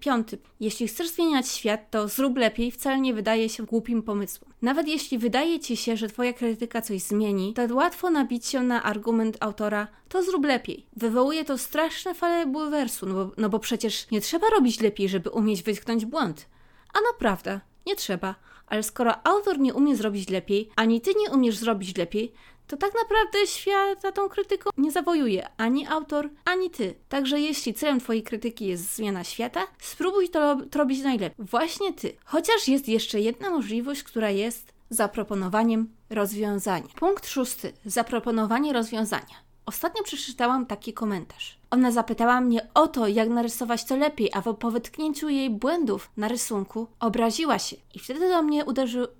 Piąty. 0.00 0.38
Jeśli 0.60 0.88
chcesz 0.88 1.08
zmieniać 1.08 1.48
świat, 1.48 1.90
to 1.90 2.08
zrób 2.08 2.36
lepiej 2.36 2.70
wcale 2.70 3.00
nie 3.00 3.14
wydaje 3.14 3.48
się 3.48 3.64
głupim 3.66 4.02
pomysłem. 4.02 4.53
Nawet 4.64 4.88
jeśli 4.88 5.18
wydaje 5.18 5.60
ci 5.60 5.76
się, 5.76 5.96
że 5.96 6.08
twoja 6.08 6.32
krytyka 6.32 6.82
coś 6.82 7.02
zmieni, 7.02 7.54
to 7.54 7.74
łatwo 7.74 8.10
nabić 8.10 8.46
się 8.46 8.62
na 8.62 8.82
argument 8.82 9.36
autora 9.40 9.88
to 10.08 10.22
zrób 10.22 10.44
lepiej. 10.44 10.86
Wywołuje 10.96 11.44
to 11.44 11.58
straszne 11.58 12.14
fale 12.14 12.46
bulwersu, 12.46 13.06
no 13.06 13.14
bo, 13.14 13.32
no 13.36 13.48
bo 13.48 13.58
przecież 13.58 14.10
nie 14.10 14.20
trzeba 14.20 14.50
robić 14.50 14.80
lepiej, 14.80 15.08
żeby 15.08 15.30
umieć 15.30 15.62
wytknąć 15.62 16.04
błąd. 16.04 16.46
A 16.94 16.98
naprawdę, 17.12 17.60
nie 17.86 17.96
trzeba. 17.96 18.34
Ale 18.66 18.82
skoro 18.82 19.26
autor 19.26 19.58
nie 19.58 19.74
umie 19.74 19.96
zrobić 19.96 20.28
lepiej, 20.28 20.70
ani 20.76 21.00
ty 21.00 21.10
nie 21.18 21.30
umiesz 21.30 21.56
zrobić 21.56 21.96
lepiej, 21.96 22.32
to 22.66 22.76
tak 22.76 22.92
naprawdę 22.94 23.46
świata 23.46 24.12
tą 24.12 24.28
krytyką 24.28 24.70
nie 24.76 24.90
zawojuje 24.92 25.48
ani 25.56 25.86
autor, 25.86 26.30
ani 26.44 26.70
ty. 26.70 26.94
Także 27.08 27.40
jeśli 27.40 27.74
celem 27.74 28.00
twojej 28.00 28.22
krytyki 28.22 28.66
jest 28.66 28.94
zmiana 28.94 29.24
świata, 29.24 29.66
spróbuj 29.80 30.28
to, 30.28 30.56
to 30.70 30.78
robić 30.78 31.02
najlepiej. 31.02 31.46
Właśnie 31.46 31.92
ty. 31.92 32.16
Chociaż 32.24 32.68
jest 32.68 32.88
jeszcze 32.88 33.20
jedna 33.20 33.50
możliwość, 33.50 34.02
która 34.02 34.30
jest 34.30 34.72
zaproponowaniem 34.90 35.88
rozwiązania. 36.10 36.88
Punkt 36.96 37.26
szósty. 37.26 37.72
Zaproponowanie 37.84 38.72
rozwiązania. 38.72 39.44
Ostatnio 39.66 40.02
przeczytałam 40.02 40.66
taki 40.66 40.92
komentarz. 40.92 41.58
Ona 41.70 41.90
zapytała 41.90 42.40
mnie 42.40 42.68
o 42.74 42.88
to, 42.88 43.08
jak 43.08 43.28
narysować 43.28 43.84
to 43.84 43.96
lepiej, 43.96 44.30
a 44.32 44.42
po 44.42 44.70
wytknięciu 44.70 45.28
jej 45.28 45.50
błędów 45.50 46.10
na 46.16 46.28
rysunku 46.28 46.86
obraziła 47.00 47.58
się. 47.58 47.76
I 47.94 47.98
wtedy 47.98 48.20
to 48.20 48.42
mnie, 48.42 48.64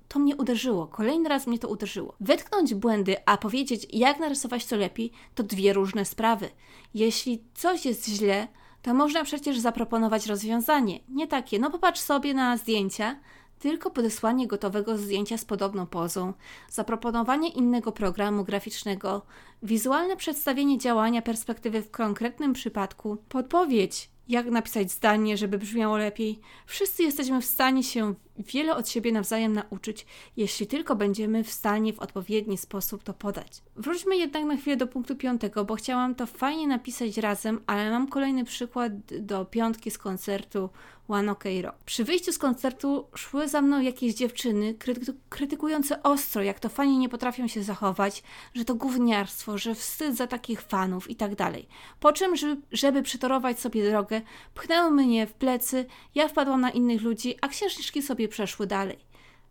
to 0.09 0.19
mnie 0.19 0.37
uderzyło. 0.37 0.87
Kolejny 0.87 1.29
raz 1.29 1.47
mnie 1.47 1.59
to 1.59 1.69
uderzyło. 1.69 2.15
Wytknąć 2.21 2.75
błędy, 2.75 3.17
a 3.27 3.37
powiedzieć, 3.37 3.87
jak 3.93 4.19
narysować 4.19 4.67
to 4.67 4.77
lepiej, 4.77 5.13
to 5.35 5.43
dwie 5.43 5.73
różne 5.73 6.05
sprawy. 6.05 6.51
Jeśli 6.95 7.45
coś 7.55 7.87
jest 7.87 8.09
źle, 8.09 8.49
to 8.83 8.95
można 8.95 9.25
przecież 9.25 9.59
zaproponować 9.59 10.27
rozwiązanie. 10.27 11.01
Nie 11.09 11.27
takie, 11.27 11.59
no 11.59 11.71
popatrz 11.71 12.01
sobie 12.01 12.35
na 12.35 12.57
zdjęcia, 12.57 13.17
tylko 13.59 13.91
podesłanie 13.91 14.47
gotowego 14.47 14.99
zdjęcia 14.99 15.39
z 15.39 15.45
podobną 15.45 15.87
pozą, 15.87 16.33
zaproponowanie 16.71 17.49
innego 17.49 17.93
programu 17.93 18.45
graficznego, 18.45 19.23
wizualne 19.63 20.17
przedstawienie 20.17 20.79
działania 20.79 21.23
perspektywy 21.23 21.83
w 21.83 21.91
konkretnym 21.91 22.53
przypadku, 22.53 23.17
podpowiedź, 23.29 24.11
jak 24.29 24.51
napisać 24.51 24.93
zdanie, 24.93 25.37
żeby 25.37 25.59
brzmiało 25.59 25.97
lepiej. 25.97 26.41
Wszyscy 26.67 27.03
jesteśmy 27.03 27.41
w 27.41 27.45
stanie 27.45 27.83
się 27.83 28.15
wiele 28.39 28.77
od 28.77 28.89
siebie 28.89 29.13
nawzajem 29.13 29.53
nauczyć, 29.53 30.07
jeśli 30.37 30.67
tylko 30.67 30.97
będziemy 30.97 31.45
w 31.45 31.53
stanie 31.53 31.93
w 31.93 32.01
odpowiedni 32.01 32.59
sposób 32.59 33.03
to 33.03 33.15
podać. 33.15 33.63
Wróćmy 33.77 34.17
jednak 34.17 34.45
na 34.45 34.57
chwilę 34.57 34.77
do 34.77 34.87
punktu 34.87 35.17
piątego, 35.17 35.65
bo 35.65 35.75
chciałam 35.75 36.15
to 36.15 36.27
fajnie 36.27 36.67
napisać 36.67 37.17
razem, 37.17 37.61
ale 37.67 37.91
mam 37.91 38.09
kolejny 38.09 38.45
przykład 38.45 38.93
do 39.21 39.45
piątki 39.45 39.91
z 39.91 39.99
koncertu 39.99 40.71
One 41.09 41.33
OK 41.33 41.45
Rock. 41.63 41.77
Przy 41.85 42.05
wyjściu 42.05 42.33
z 42.33 42.39
koncertu 42.39 43.07
szły 43.15 43.49
za 43.49 43.63
mną 43.63 43.81
jakieś 43.81 44.15
dziewczyny 44.15 44.75
kryty 44.75 45.15
krytykujące 45.29 46.03
ostro, 46.03 46.43
jak 46.43 46.61
to 46.61 46.69
fani 46.69 46.99
nie 46.99 47.09
potrafią 47.09 47.49
się 47.49 47.63
zachować, 47.63 48.23
że 48.55 48.65
to 48.65 48.75
gówniarstwo, 48.75 49.59
że 49.59 49.75
wstyd 49.75 50.17
za 50.17 50.27
takich 50.27 50.61
fanów 50.61 51.11
i 51.11 51.17
tak 51.17 51.35
dalej. 51.35 51.69
Po 52.01 52.13
czym, 52.13 52.37
żeby, 52.37 52.63
żeby 52.73 53.03
przytorować 53.03 53.61
sobie 53.61 53.91
drogę, 53.91 54.21
pchnęły 54.55 54.91
mnie 54.91 55.27
w 55.27 55.33
plecy, 55.33 55.87
ja 56.15 56.29
wpadłam 56.29 56.61
na 56.61 56.71
innych 56.71 57.03
ludzi, 57.03 57.37
a 57.41 57.49
księżniczki 57.49 58.03
sobie 58.03 58.29
przeszły 58.29 58.67
dalej. 58.67 58.99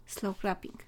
Slow 0.06 0.40
clapping. 0.40 0.84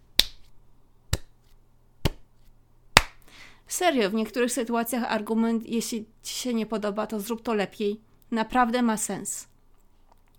Serio, 3.67 4.09
w 4.09 4.13
niektórych 4.13 4.51
sytuacjach 4.51 5.03
argument, 5.03 5.65
jeśli 5.65 6.05
ci 6.23 6.35
się 6.35 6.53
nie 6.53 6.65
podoba, 6.65 7.07
to 7.07 7.19
zrób 7.19 7.41
to 7.41 7.53
lepiej, 7.53 7.99
naprawdę 8.31 8.81
ma 8.81 8.97
sens. 8.97 9.47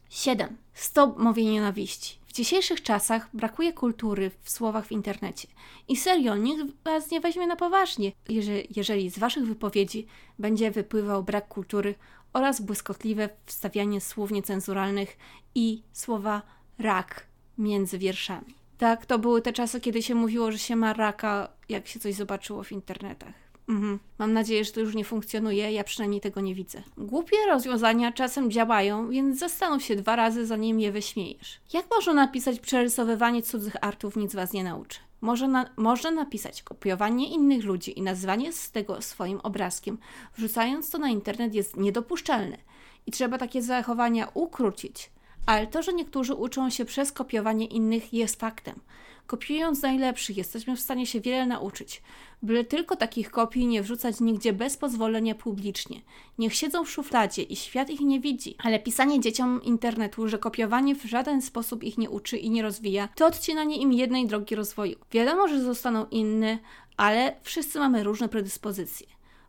7. 0.08 0.56
Stop 0.74 1.18
mówienie 1.18 1.52
nienawiści. 1.52 2.18
W 2.26 2.32
dzisiejszych 2.32 2.82
czasach 2.82 3.28
brakuje 3.34 3.72
kultury 3.72 4.30
w 4.42 4.50
słowach 4.50 4.86
w 4.86 4.92
internecie. 4.92 5.48
I 5.88 5.96
serio, 5.96 6.36
nikt 6.36 6.64
was 6.84 7.10
nie 7.10 7.20
weźmie 7.20 7.46
na 7.46 7.56
poważnie, 7.56 8.12
jeżeli, 8.28 8.68
jeżeli 8.76 9.10
z 9.10 9.18
waszych 9.18 9.46
wypowiedzi 9.46 10.06
będzie 10.38 10.70
wypływał 10.70 11.22
brak 11.22 11.48
kultury 11.48 11.94
oraz 12.32 12.60
błyskotliwe 12.60 13.28
wstawianie 13.46 14.00
słów 14.00 14.30
niecenzuralnych 14.30 15.16
i 15.54 15.82
słowa 15.92 16.42
rak 16.78 17.26
między 17.58 17.98
wierszami. 17.98 18.54
Tak, 18.78 19.06
to 19.06 19.18
były 19.18 19.42
te 19.42 19.52
czasy, 19.52 19.80
kiedy 19.80 20.02
się 20.02 20.14
mówiło, 20.14 20.52
że 20.52 20.58
się 20.58 20.76
ma 20.76 20.92
raka, 20.92 21.48
jak 21.68 21.86
się 21.86 22.00
coś 22.00 22.14
zobaczyło 22.14 22.64
w 22.64 22.72
internetach. 22.72 23.34
Mhm. 23.68 23.98
Mam 24.18 24.32
nadzieję, 24.32 24.64
że 24.64 24.72
to 24.72 24.80
już 24.80 24.94
nie 24.94 25.04
funkcjonuje, 25.04 25.72
ja 25.72 25.84
przynajmniej 25.84 26.20
tego 26.20 26.40
nie 26.40 26.54
widzę. 26.54 26.82
Głupie 26.98 27.36
rozwiązania 27.46 28.12
czasem 28.12 28.50
działają, 28.50 29.10
więc 29.10 29.38
zastanów 29.38 29.82
się 29.82 29.96
dwa 29.96 30.16
razy, 30.16 30.46
zanim 30.46 30.80
je 30.80 30.92
wyśmiejesz. 30.92 31.60
Jak 31.72 31.86
można 31.90 32.12
napisać 32.12 32.60
przerysowywanie 32.60 33.42
cudzych 33.42 33.76
artów 33.80 34.16
nic 34.16 34.34
was 34.34 34.52
nie 34.52 34.64
nauczy? 34.64 34.98
Może 35.20 35.48
na, 35.48 35.70
można 35.76 36.10
napisać 36.10 36.62
kopiowanie 36.62 37.28
innych 37.28 37.64
ludzi 37.64 37.98
i 37.98 38.02
nazwanie 38.02 38.52
z 38.52 38.70
tego 38.70 39.02
swoim 39.02 39.40
obrazkiem, 39.40 39.98
wrzucając 40.36 40.90
to 40.90 40.98
na 40.98 41.08
internet 41.08 41.54
jest 41.54 41.76
niedopuszczalne 41.76 42.58
i 43.06 43.10
trzeba 43.10 43.38
takie 43.38 43.62
zachowania 43.62 44.28
ukrócić. 44.34 45.10
Ale 45.46 45.66
to, 45.66 45.82
że 45.82 45.92
niektórzy 45.92 46.34
uczą 46.34 46.70
się 46.70 46.84
przez 46.84 47.12
kopiowanie 47.12 47.66
innych 47.66 48.12
jest 48.12 48.40
faktem. 48.40 48.80
Kopiując 49.26 49.82
najlepszych 49.82 50.36
jesteśmy 50.36 50.76
w 50.76 50.80
stanie 50.80 51.06
się 51.06 51.20
wiele 51.20 51.46
nauczyć, 51.46 52.02
byle 52.42 52.64
tylko 52.64 52.96
takich 52.96 53.30
kopii 53.30 53.66
nie 53.66 53.82
wrzucać 53.82 54.20
nigdzie 54.20 54.52
bez 54.52 54.76
pozwolenia 54.76 55.34
publicznie. 55.34 56.00
Niech 56.38 56.54
siedzą 56.54 56.84
w 56.84 56.90
szufladzie 56.90 57.42
i 57.42 57.56
świat 57.56 57.90
ich 57.90 58.00
nie 58.00 58.20
widzi, 58.20 58.54
ale 58.58 58.78
pisanie 58.78 59.20
dzieciom 59.20 59.62
internetu, 59.62 60.28
że 60.28 60.38
kopiowanie 60.38 60.94
w 60.94 61.04
żaden 61.04 61.42
sposób 61.42 61.84
ich 61.84 61.98
nie 61.98 62.10
uczy 62.10 62.36
i 62.36 62.50
nie 62.50 62.62
rozwija, 62.62 63.08
to 63.14 63.26
odcinanie 63.26 63.76
im 63.76 63.92
jednej 63.92 64.26
drogi 64.26 64.54
rozwoju. 64.54 64.96
Wiadomo, 65.12 65.48
że 65.48 65.62
zostaną 65.62 66.06
inne, 66.10 66.58
ale 66.96 67.36
wszyscy 67.42 67.78
mamy 67.78 68.04
różne 68.04 68.28
predyspozycje. 68.28 69.06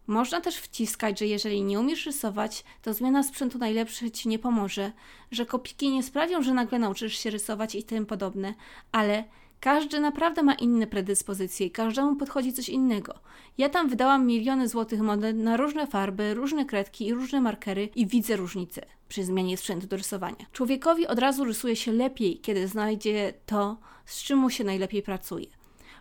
Można 0.08 0.42
też 0.42 0.58
wciskać, 0.58 1.20
że 1.20 1.26
jeżeli 1.26 1.64
nie 1.64 1.80
umiesz 1.80 2.06
rysować, 2.06 2.64
to 2.82 2.94
zmiana 2.94 3.24
sprzętu 3.24 3.58
najlepszy 3.58 4.12
ci 4.12 4.30
nie 4.30 4.40
pomoże, 4.40 4.92
że 5.32 5.46
kopiki 5.46 5.90
nie 5.90 6.04
sprawią, 6.04 6.42
że 6.42 6.54
nagle 6.54 6.80
nauczysz 6.80 7.20
się 7.20 7.30
rysować 7.30 7.76
i 7.76 7.84
tym 7.84 8.06
podobne, 8.06 8.54
ale 8.92 9.24
każdy 9.60 10.00
naprawdę 10.00 10.44
ma 10.44 10.54
inne 10.54 10.88
predyspozycje 10.88 11.68
i 11.68 11.72
każdemu 11.72 12.16
podchodzi 12.16 12.54
coś 12.54 12.70
innego. 12.70 13.14
Ja 13.58 13.70
tam 13.70 13.90
wydałam 13.90 14.26
miliony 14.26 14.68
złotych 14.68 15.02
monet 15.02 15.38
na 15.38 15.58
różne 15.58 15.88
farby, 15.88 16.34
różne 16.34 16.66
kredki 16.66 17.08
i 17.08 17.14
różne 17.14 17.42
markery 17.42 17.90
i 17.96 18.08
widzę 18.08 18.36
różnicę 18.36 18.82
przy 19.10 19.24
zmianie 19.24 19.58
sprzętu 19.58 19.88
do 19.88 19.98
rysowania. 19.98 20.46
Człowiekowi 20.52 21.08
od 21.08 21.20
razu 21.20 21.46
rysuje 21.46 21.76
się 21.76 21.92
lepiej, 21.92 22.40
kiedy 22.40 22.68
znajdzie 22.68 23.34
to, 23.46 23.78
z 24.06 24.24
czym 24.24 24.40
mu 24.40 24.50
się 24.50 24.64
najlepiej 24.64 25.04
pracuje. 25.04 25.48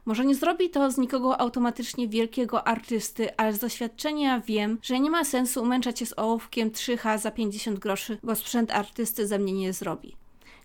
Może 0.07 0.27
nie 0.27 0.35
zrobi 0.35 0.71
to 0.71 0.91
z 0.91 0.99
nikogo 0.99 1.41
automatycznie 1.41 2.09
wielkiego 2.09 2.67
artysty, 2.67 3.37
ale 3.37 3.53
z 3.53 3.59
doświadczenia 3.59 4.41
wiem, 4.41 4.79
że 4.83 5.01
nie 5.01 5.11
ma 5.11 5.25
sensu 5.25 5.63
umęczać 5.63 5.99
się 5.99 6.07
z 6.07 6.19
ołówkiem 6.19 6.71
3H 6.71 7.19
za 7.19 7.31
50 7.31 7.79
groszy, 7.79 8.19
bo 8.23 8.35
sprzęt 8.35 8.71
artysty 8.71 9.27
ze 9.27 9.39
mnie 9.39 9.53
nie 9.53 9.73
zrobi. 9.73 10.17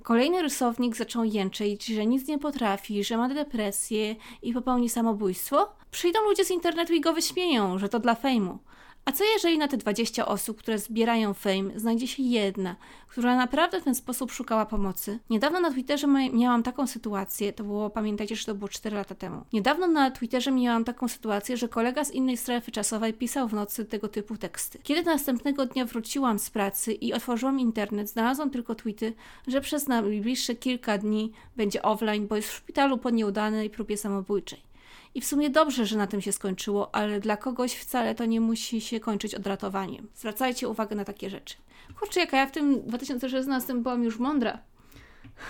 Kolejny 0.04 0.42
rysownik 0.42 0.96
zaczął 0.96 1.24
jęczeć, 1.24 1.86
że 1.86 2.06
nic 2.06 2.28
nie 2.28 2.40
potrafi, 2.40 3.04
że 3.04 3.18
ma 3.18 3.30
depresję 3.30 4.16
i 4.42 4.54
popełni 4.54 4.90
samobójstwo. 4.90 5.76
Przyjdą 5.92 6.20
ludzie 6.22 6.46
z 6.46 6.52
internetu 6.52 6.94
i 6.94 7.02
go 7.02 7.14
wyśmieją, 7.14 7.80
że 7.80 7.90
to 7.90 8.00
dla 8.00 8.16
fejmu. 8.16 8.60
A 9.06 9.12
co 9.12 9.24
jeżeli 9.24 9.58
na 9.58 9.68
te 9.68 9.78
20 9.78 10.26
osób, 10.26 10.58
które 10.58 10.80
zbierają 10.80 11.34
fame, 11.34 11.80
znajdzie 11.80 12.08
się 12.08 12.24
jedna, 12.24 12.76
która 13.08 13.36
naprawdę 13.36 13.82
w 13.82 13.84
ten 13.84 13.96
sposób 13.96 14.32
szukała 14.32 14.66
pomocy? 14.66 15.20
Niedawno 15.30 15.60
na 15.60 15.72
Twitterze 15.72 16.08
miałam 16.34 16.64
taką 16.64 16.88
sytuację, 16.88 17.54
to 17.54 17.64
było, 17.64 17.90
pamiętajcie, 17.90 18.36
że 18.36 18.46
to 18.46 18.56
było 18.56 18.70
4 18.70 18.96
lata 18.96 19.16
temu. 19.16 19.46
Niedawno 19.54 19.88
na 19.88 20.12
Twitterze 20.12 20.52
miałam 20.52 20.84
taką 20.84 21.08
sytuację, 21.08 21.58
że 21.58 21.68
kolega 21.68 22.06
z 22.06 22.12
innej 22.12 22.38
strefy 22.38 22.72
czasowej 22.72 23.14
pisał 23.14 23.48
w 23.48 23.54
nocy 23.54 23.86
tego 23.86 24.08
typu 24.08 24.38
teksty. 24.38 24.80
Kiedy 24.84 25.04
następnego 25.04 25.66
dnia 25.66 25.86
wróciłam 25.86 26.40
z 26.40 26.50
pracy 26.50 26.94
i 26.94 27.14
otworzyłam 27.14 27.60
internet, 27.60 28.10
znalazłam 28.10 28.50
tylko 28.50 28.76
tweety, 28.76 29.14
że 29.48 29.62
przez 29.62 29.88
najbliższe 29.88 30.56
kilka 30.56 30.98
dni 30.98 31.32
będzie 31.56 31.82
offline, 31.82 32.28
bo 32.28 32.36
jest 32.36 32.50
w 32.50 32.56
szpitalu 32.56 32.98
po 32.98 33.10
nieudanej 33.10 33.70
próbie 33.70 33.98
samobójczej. 33.98 34.71
I 35.16 35.22
w 35.22 35.26
sumie 35.26 35.50
dobrze, 35.50 35.86
że 35.86 35.98
na 35.98 36.08
tym 36.08 36.22
się 36.22 36.32
skończyło, 36.32 36.96
ale 36.96 37.20
dla 37.20 37.38
kogoś 37.38 37.74
wcale 37.74 38.16
to 38.16 38.26
nie 38.26 38.42
musi 38.42 38.82
się 38.82 39.00
kończyć 39.00 39.36
odratowaniem. 39.36 40.08
Zwracajcie 40.16 40.70
uwagę 40.70 40.96
na 40.96 41.06
takie 41.06 41.30
rzeczy. 41.30 41.56
Kurczę, 42.00 42.20
jaka 42.20 42.38
ja 42.38 42.48
w 42.48 42.52
tym 42.52 42.82
2016 42.82 43.74
byłam 43.74 44.04
już 44.04 44.20
mądra. 44.20 44.60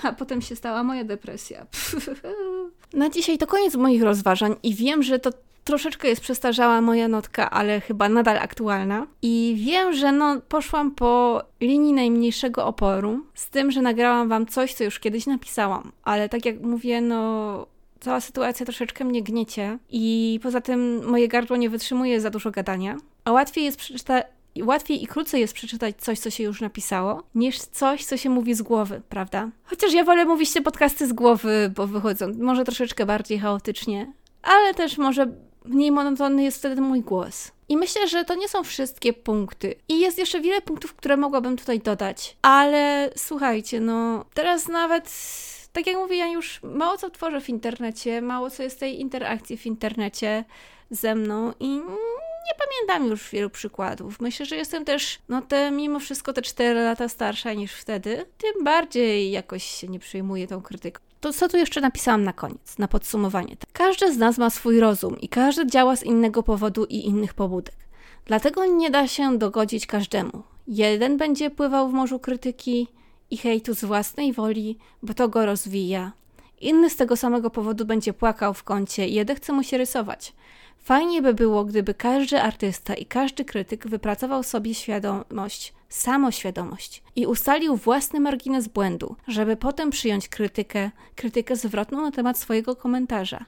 A 0.03 0.13
potem 0.13 0.41
się 0.41 0.56
stała 0.56 0.84
moja 0.84 1.03
depresja. 1.03 1.65
Na 2.94 3.10
dzisiaj 3.10 3.38
to 3.38 3.48
koniec 3.48 3.75
moich 3.75 4.03
rozważań 4.03 4.56
i 4.63 4.75
wiem, 4.75 5.03
że 5.03 5.20
to 5.20 5.30
troszeczkę 5.63 6.08
jest 6.08 6.22
przestarzała 6.22 6.82
moja 6.82 7.08
notka, 7.08 7.50
ale 7.50 7.82
chyba 7.82 8.10
nadal 8.10 8.38
aktualna. 8.38 9.08
I 9.22 9.56
wiem, 9.65 9.94
że 9.94 10.12
no, 10.12 10.41
poszłam 10.50 10.91
po 10.91 11.41
linii 11.62 11.94
najmniejszego 11.94 12.65
oporu, 12.65 13.25
z 13.34 13.50
tym, 13.50 13.72
że 13.72 13.82
nagrałam 13.82 14.30
wam 14.30 14.46
coś, 14.46 14.74
co 14.74 14.84
już 14.84 15.00
kiedyś 15.00 15.25
napisałam. 15.25 15.91
Ale 16.03 16.30
tak 16.30 16.46
jak 16.46 16.62
mówię, 16.62 17.01
no 17.01 17.68
cała 18.01 18.22
sytuacja 18.22 18.65
troszeczkę 18.65 19.05
mnie 19.05 19.24
gniecie 19.24 19.77
i 19.89 20.39
poza 20.43 20.62
tym 20.62 21.10
moje 21.10 21.27
gardło 21.27 21.58
nie 21.58 21.70
wytrzymuje 21.70 22.22
za 22.22 22.29
dużo 22.29 22.51
gadania, 22.51 22.98
a 23.25 23.31
łatwiej 23.31 23.65
jest 23.65 23.77
przeczytać 23.77 24.25
łatwiej 24.63 25.03
i 25.03 25.08
krócej 25.08 25.41
jest 25.41 25.53
przeczytać 25.53 25.96
coś, 25.98 26.20
co 26.20 26.29
się 26.29 26.43
już 26.43 26.62
napisało, 26.62 27.24
niż 27.36 27.60
coś, 27.60 28.05
co 28.05 28.17
się 28.17 28.29
mówi 28.29 28.53
z 28.53 28.62
głowy, 28.62 29.01
prawda? 29.10 29.50
Chociaż 29.63 29.93
ja 29.93 30.03
wolę 30.03 30.25
mówić 30.25 30.53
te 30.53 30.62
podcasty 30.62 31.08
z 31.08 31.13
głowy, 31.13 31.72
bo 31.75 31.88
wychodzą 31.88 32.34
może 32.39 32.63
troszeczkę 32.63 33.05
bardziej 33.05 33.39
chaotycznie, 33.39 34.13
ale 34.41 34.74
też 34.74 34.98
może 34.98 35.27
mniej 35.65 35.91
monotonny 35.91 36.43
jest 36.43 36.58
wtedy 36.58 36.81
mój 36.81 37.01
głos. 37.01 37.51
I 37.70 37.77
myślę, 37.77 38.08
że 38.08 38.25
to 38.25 38.36
nie 38.36 38.48
są 38.48 38.63
wszystkie 38.63 39.13
punkty. 39.13 39.75
I 39.89 40.00
jest 40.00 40.17
jeszcze 40.17 40.41
wiele 40.41 40.62
punktów, 40.62 40.93
które 40.93 41.17
mogłabym 41.17 41.58
tutaj 41.58 41.79
dodać. 41.79 42.38
Ale 42.41 43.10
słuchajcie, 43.15 43.79
no 43.79 44.25
teraz 44.34 44.67
nawet 44.67 45.10
tak 45.74 45.88
jak 45.88 45.96
mówię, 45.96 46.18
ja 46.18 46.28
już 46.28 46.60
mało 46.63 46.98
co 46.98 47.10
tworzę 47.10 47.42
w 47.42 47.50
internecie, 47.50 48.22
mało 48.22 48.50
co 48.50 48.63
jest 48.63 48.80
tej 48.80 49.00
interakcji 49.00 49.58
w 49.58 49.66
internecie 49.66 50.44
ze 50.90 51.16
mną 51.16 51.54
i 51.60 51.68
nie 52.48 52.54
pamiętam 52.60 53.10
już 53.10 53.30
wielu 53.30 53.50
przykładów. 53.50 54.20
Myślę, 54.20 54.46
że 54.46 54.56
jestem 54.56 54.86
też, 54.86 55.20
no 55.30 55.42
te 55.42 55.72
mimo 55.72 56.00
wszystko 56.00 56.34
te 56.34 56.42
4 56.42 56.80
lata 56.80 57.10
starsza 57.10 57.54
niż 57.54 57.74
wtedy, 57.74 58.25
tym 58.38 58.63
bardziej 58.63 59.32
jakoś 59.32 59.63
się 59.63 59.88
nie 59.88 60.00
przejmuję 60.00 60.48
tą 60.48 60.62
krytyką. 60.62 61.01
To 61.22 61.34
co 61.34 61.48
tu 61.48 61.58
jeszcze 61.58 61.82
napisałam 61.82 62.24
na 62.24 62.34
koniec, 62.34 62.78
na 62.78 62.88
podsumowanie. 62.88 63.58
Każdy 63.74 64.13
z 64.13 64.18
nas 64.18 64.38
ma 64.38 64.50
swój 64.50 64.80
rozum 64.80 65.20
i 65.20 65.30
każdy 65.30 65.68
działa 65.68 65.96
z 65.96 66.04
innego 66.04 66.44
powodu 66.44 66.86
i 66.86 67.06
innych 67.06 67.34
pobudek. 67.34 67.75
Dlatego 68.25 68.66
nie 68.66 68.90
da 68.90 69.08
się 69.08 69.38
dogodzić 69.38 69.86
każdemu. 69.86 70.44
Jeden 70.68 71.18
będzie 71.18 71.50
pływał 71.50 71.90
w 71.90 71.94
morzu 71.94 72.20
krytyki, 72.20 72.88
i 73.31 73.38
hejtu 73.38 73.75
z 73.75 73.85
własnej 73.85 74.33
woli, 74.33 74.77
bo 75.03 75.13
to 75.13 75.29
go 75.29 75.45
rozwija. 75.45 76.11
Inny 76.61 76.89
z 76.89 76.95
tego 76.95 77.15
samego 77.15 77.50
powodu 77.50 77.85
będzie 77.85 78.13
płakał 78.13 78.53
w 78.53 78.63
kącie 78.63 79.07
i 79.07 79.25
chce 79.35 79.53
mu 79.53 79.63
się 79.63 79.77
rysować. 79.77 80.33
Fajnie 80.77 81.21
by 81.21 81.33
było, 81.33 81.65
gdyby 81.65 81.93
każdy 81.93 82.41
artysta 82.41 82.93
i 82.93 83.05
każdy 83.05 83.45
krytyk 83.45 83.88
wypracował 83.88 84.43
sobie 84.43 84.75
świadomość, 84.75 85.73
samoświadomość 85.89 87.03
i 87.15 87.25
ustalił 87.25 87.75
własny 87.75 88.19
margines 88.19 88.67
błędu, 88.67 89.15
żeby 89.27 89.55
potem 89.55 89.89
przyjąć 89.89 90.29
krytykę, 90.29 90.91
krytykę 91.15 91.55
zwrotną 91.55 92.01
na 92.01 92.11
temat 92.11 92.39
swojego 92.39 92.75
komentarza. 92.75 93.46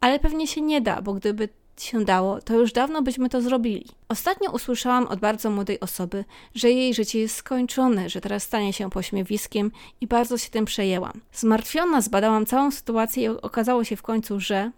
Ale 0.00 0.18
pewnie 0.18 0.46
się 0.46 0.60
nie 0.60 0.80
da, 0.80 1.02
bo 1.02 1.14
gdyby 1.14 1.48
się 1.82 2.04
dało, 2.04 2.40
to 2.40 2.54
już 2.54 2.72
dawno 2.72 3.02
byśmy 3.02 3.28
to 3.28 3.42
zrobili. 3.42 3.86
Ostatnio 4.08 4.50
usłyszałam 4.52 5.06
od 5.06 5.20
bardzo 5.20 5.50
młodej 5.50 5.80
osoby, 5.80 6.24
że 6.54 6.70
jej 6.70 6.94
życie 6.94 7.20
jest 7.20 7.36
skończone, 7.36 8.08
że 8.08 8.20
teraz 8.20 8.42
stanie 8.42 8.72
się 8.72 8.90
pośmiewiskiem 8.90 9.70
i 10.00 10.06
bardzo 10.06 10.38
się 10.38 10.50
tym 10.50 10.64
przejęłam. 10.64 11.20
Zmartwiona 11.32 12.00
zbadałam 12.00 12.46
całą 12.46 12.70
sytuację 12.70 13.24
i 13.24 13.28
okazało 13.28 13.84
się 13.84 13.96
w 13.96 14.02
końcu, 14.02 14.40
że 14.40 14.70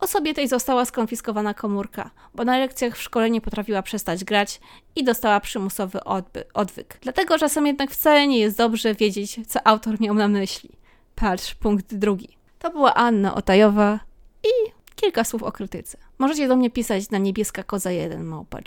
Osobie 0.00 0.34
tej 0.34 0.48
została 0.48 0.84
skonfiskowana 0.84 1.54
komórka, 1.54 2.10
bo 2.34 2.44
na 2.44 2.58
lekcjach 2.58 2.96
w 2.96 3.02
szkole 3.02 3.30
nie 3.30 3.40
potrafiła 3.40 3.82
przestać 3.82 4.24
grać 4.24 4.60
i 4.96 5.04
dostała 5.04 5.40
przymusowy 5.40 5.98
odby- 5.98 6.44
odwyk. 6.54 6.98
Dlatego 7.02 7.38
czasem 7.38 7.66
jednak 7.66 7.90
wcale 7.90 8.26
nie 8.26 8.38
jest 8.38 8.56
dobrze 8.56 8.94
wiedzieć, 8.94 9.40
co 9.48 9.66
autor 9.66 10.00
miał 10.00 10.14
na 10.14 10.28
myśli. 10.28 10.70
Patrz, 11.14 11.54
punkt 11.54 11.94
drugi. 11.94 12.28
To 12.58 12.70
była 12.70 12.94
Anna 12.94 13.34
Otajowa 13.34 14.00
i 14.44 14.70
kilka 15.00 15.24
słów 15.24 15.42
o 15.42 15.52
krytyce. 15.52 15.98
Możecie 16.18 16.48
do 16.48 16.56
mnie 16.56 16.70
pisać 16.70 17.10
na 17.10 17.18
niebieskakoza1 17.18 18.20
małpa. 18.20 18.58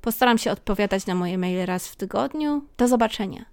Postaram 0.00 0.38
się 0.38 0.50
odpowiadać 0.50 1.06
na 1.06 1.14
moje 1.14 1.38
maile 1.38 1.66
raz 1.66 1.88
w 1.88 1.96
tygodniu. 1.96 2.62
Do 2.76 2.88
zobaczenia. 2.88 3.44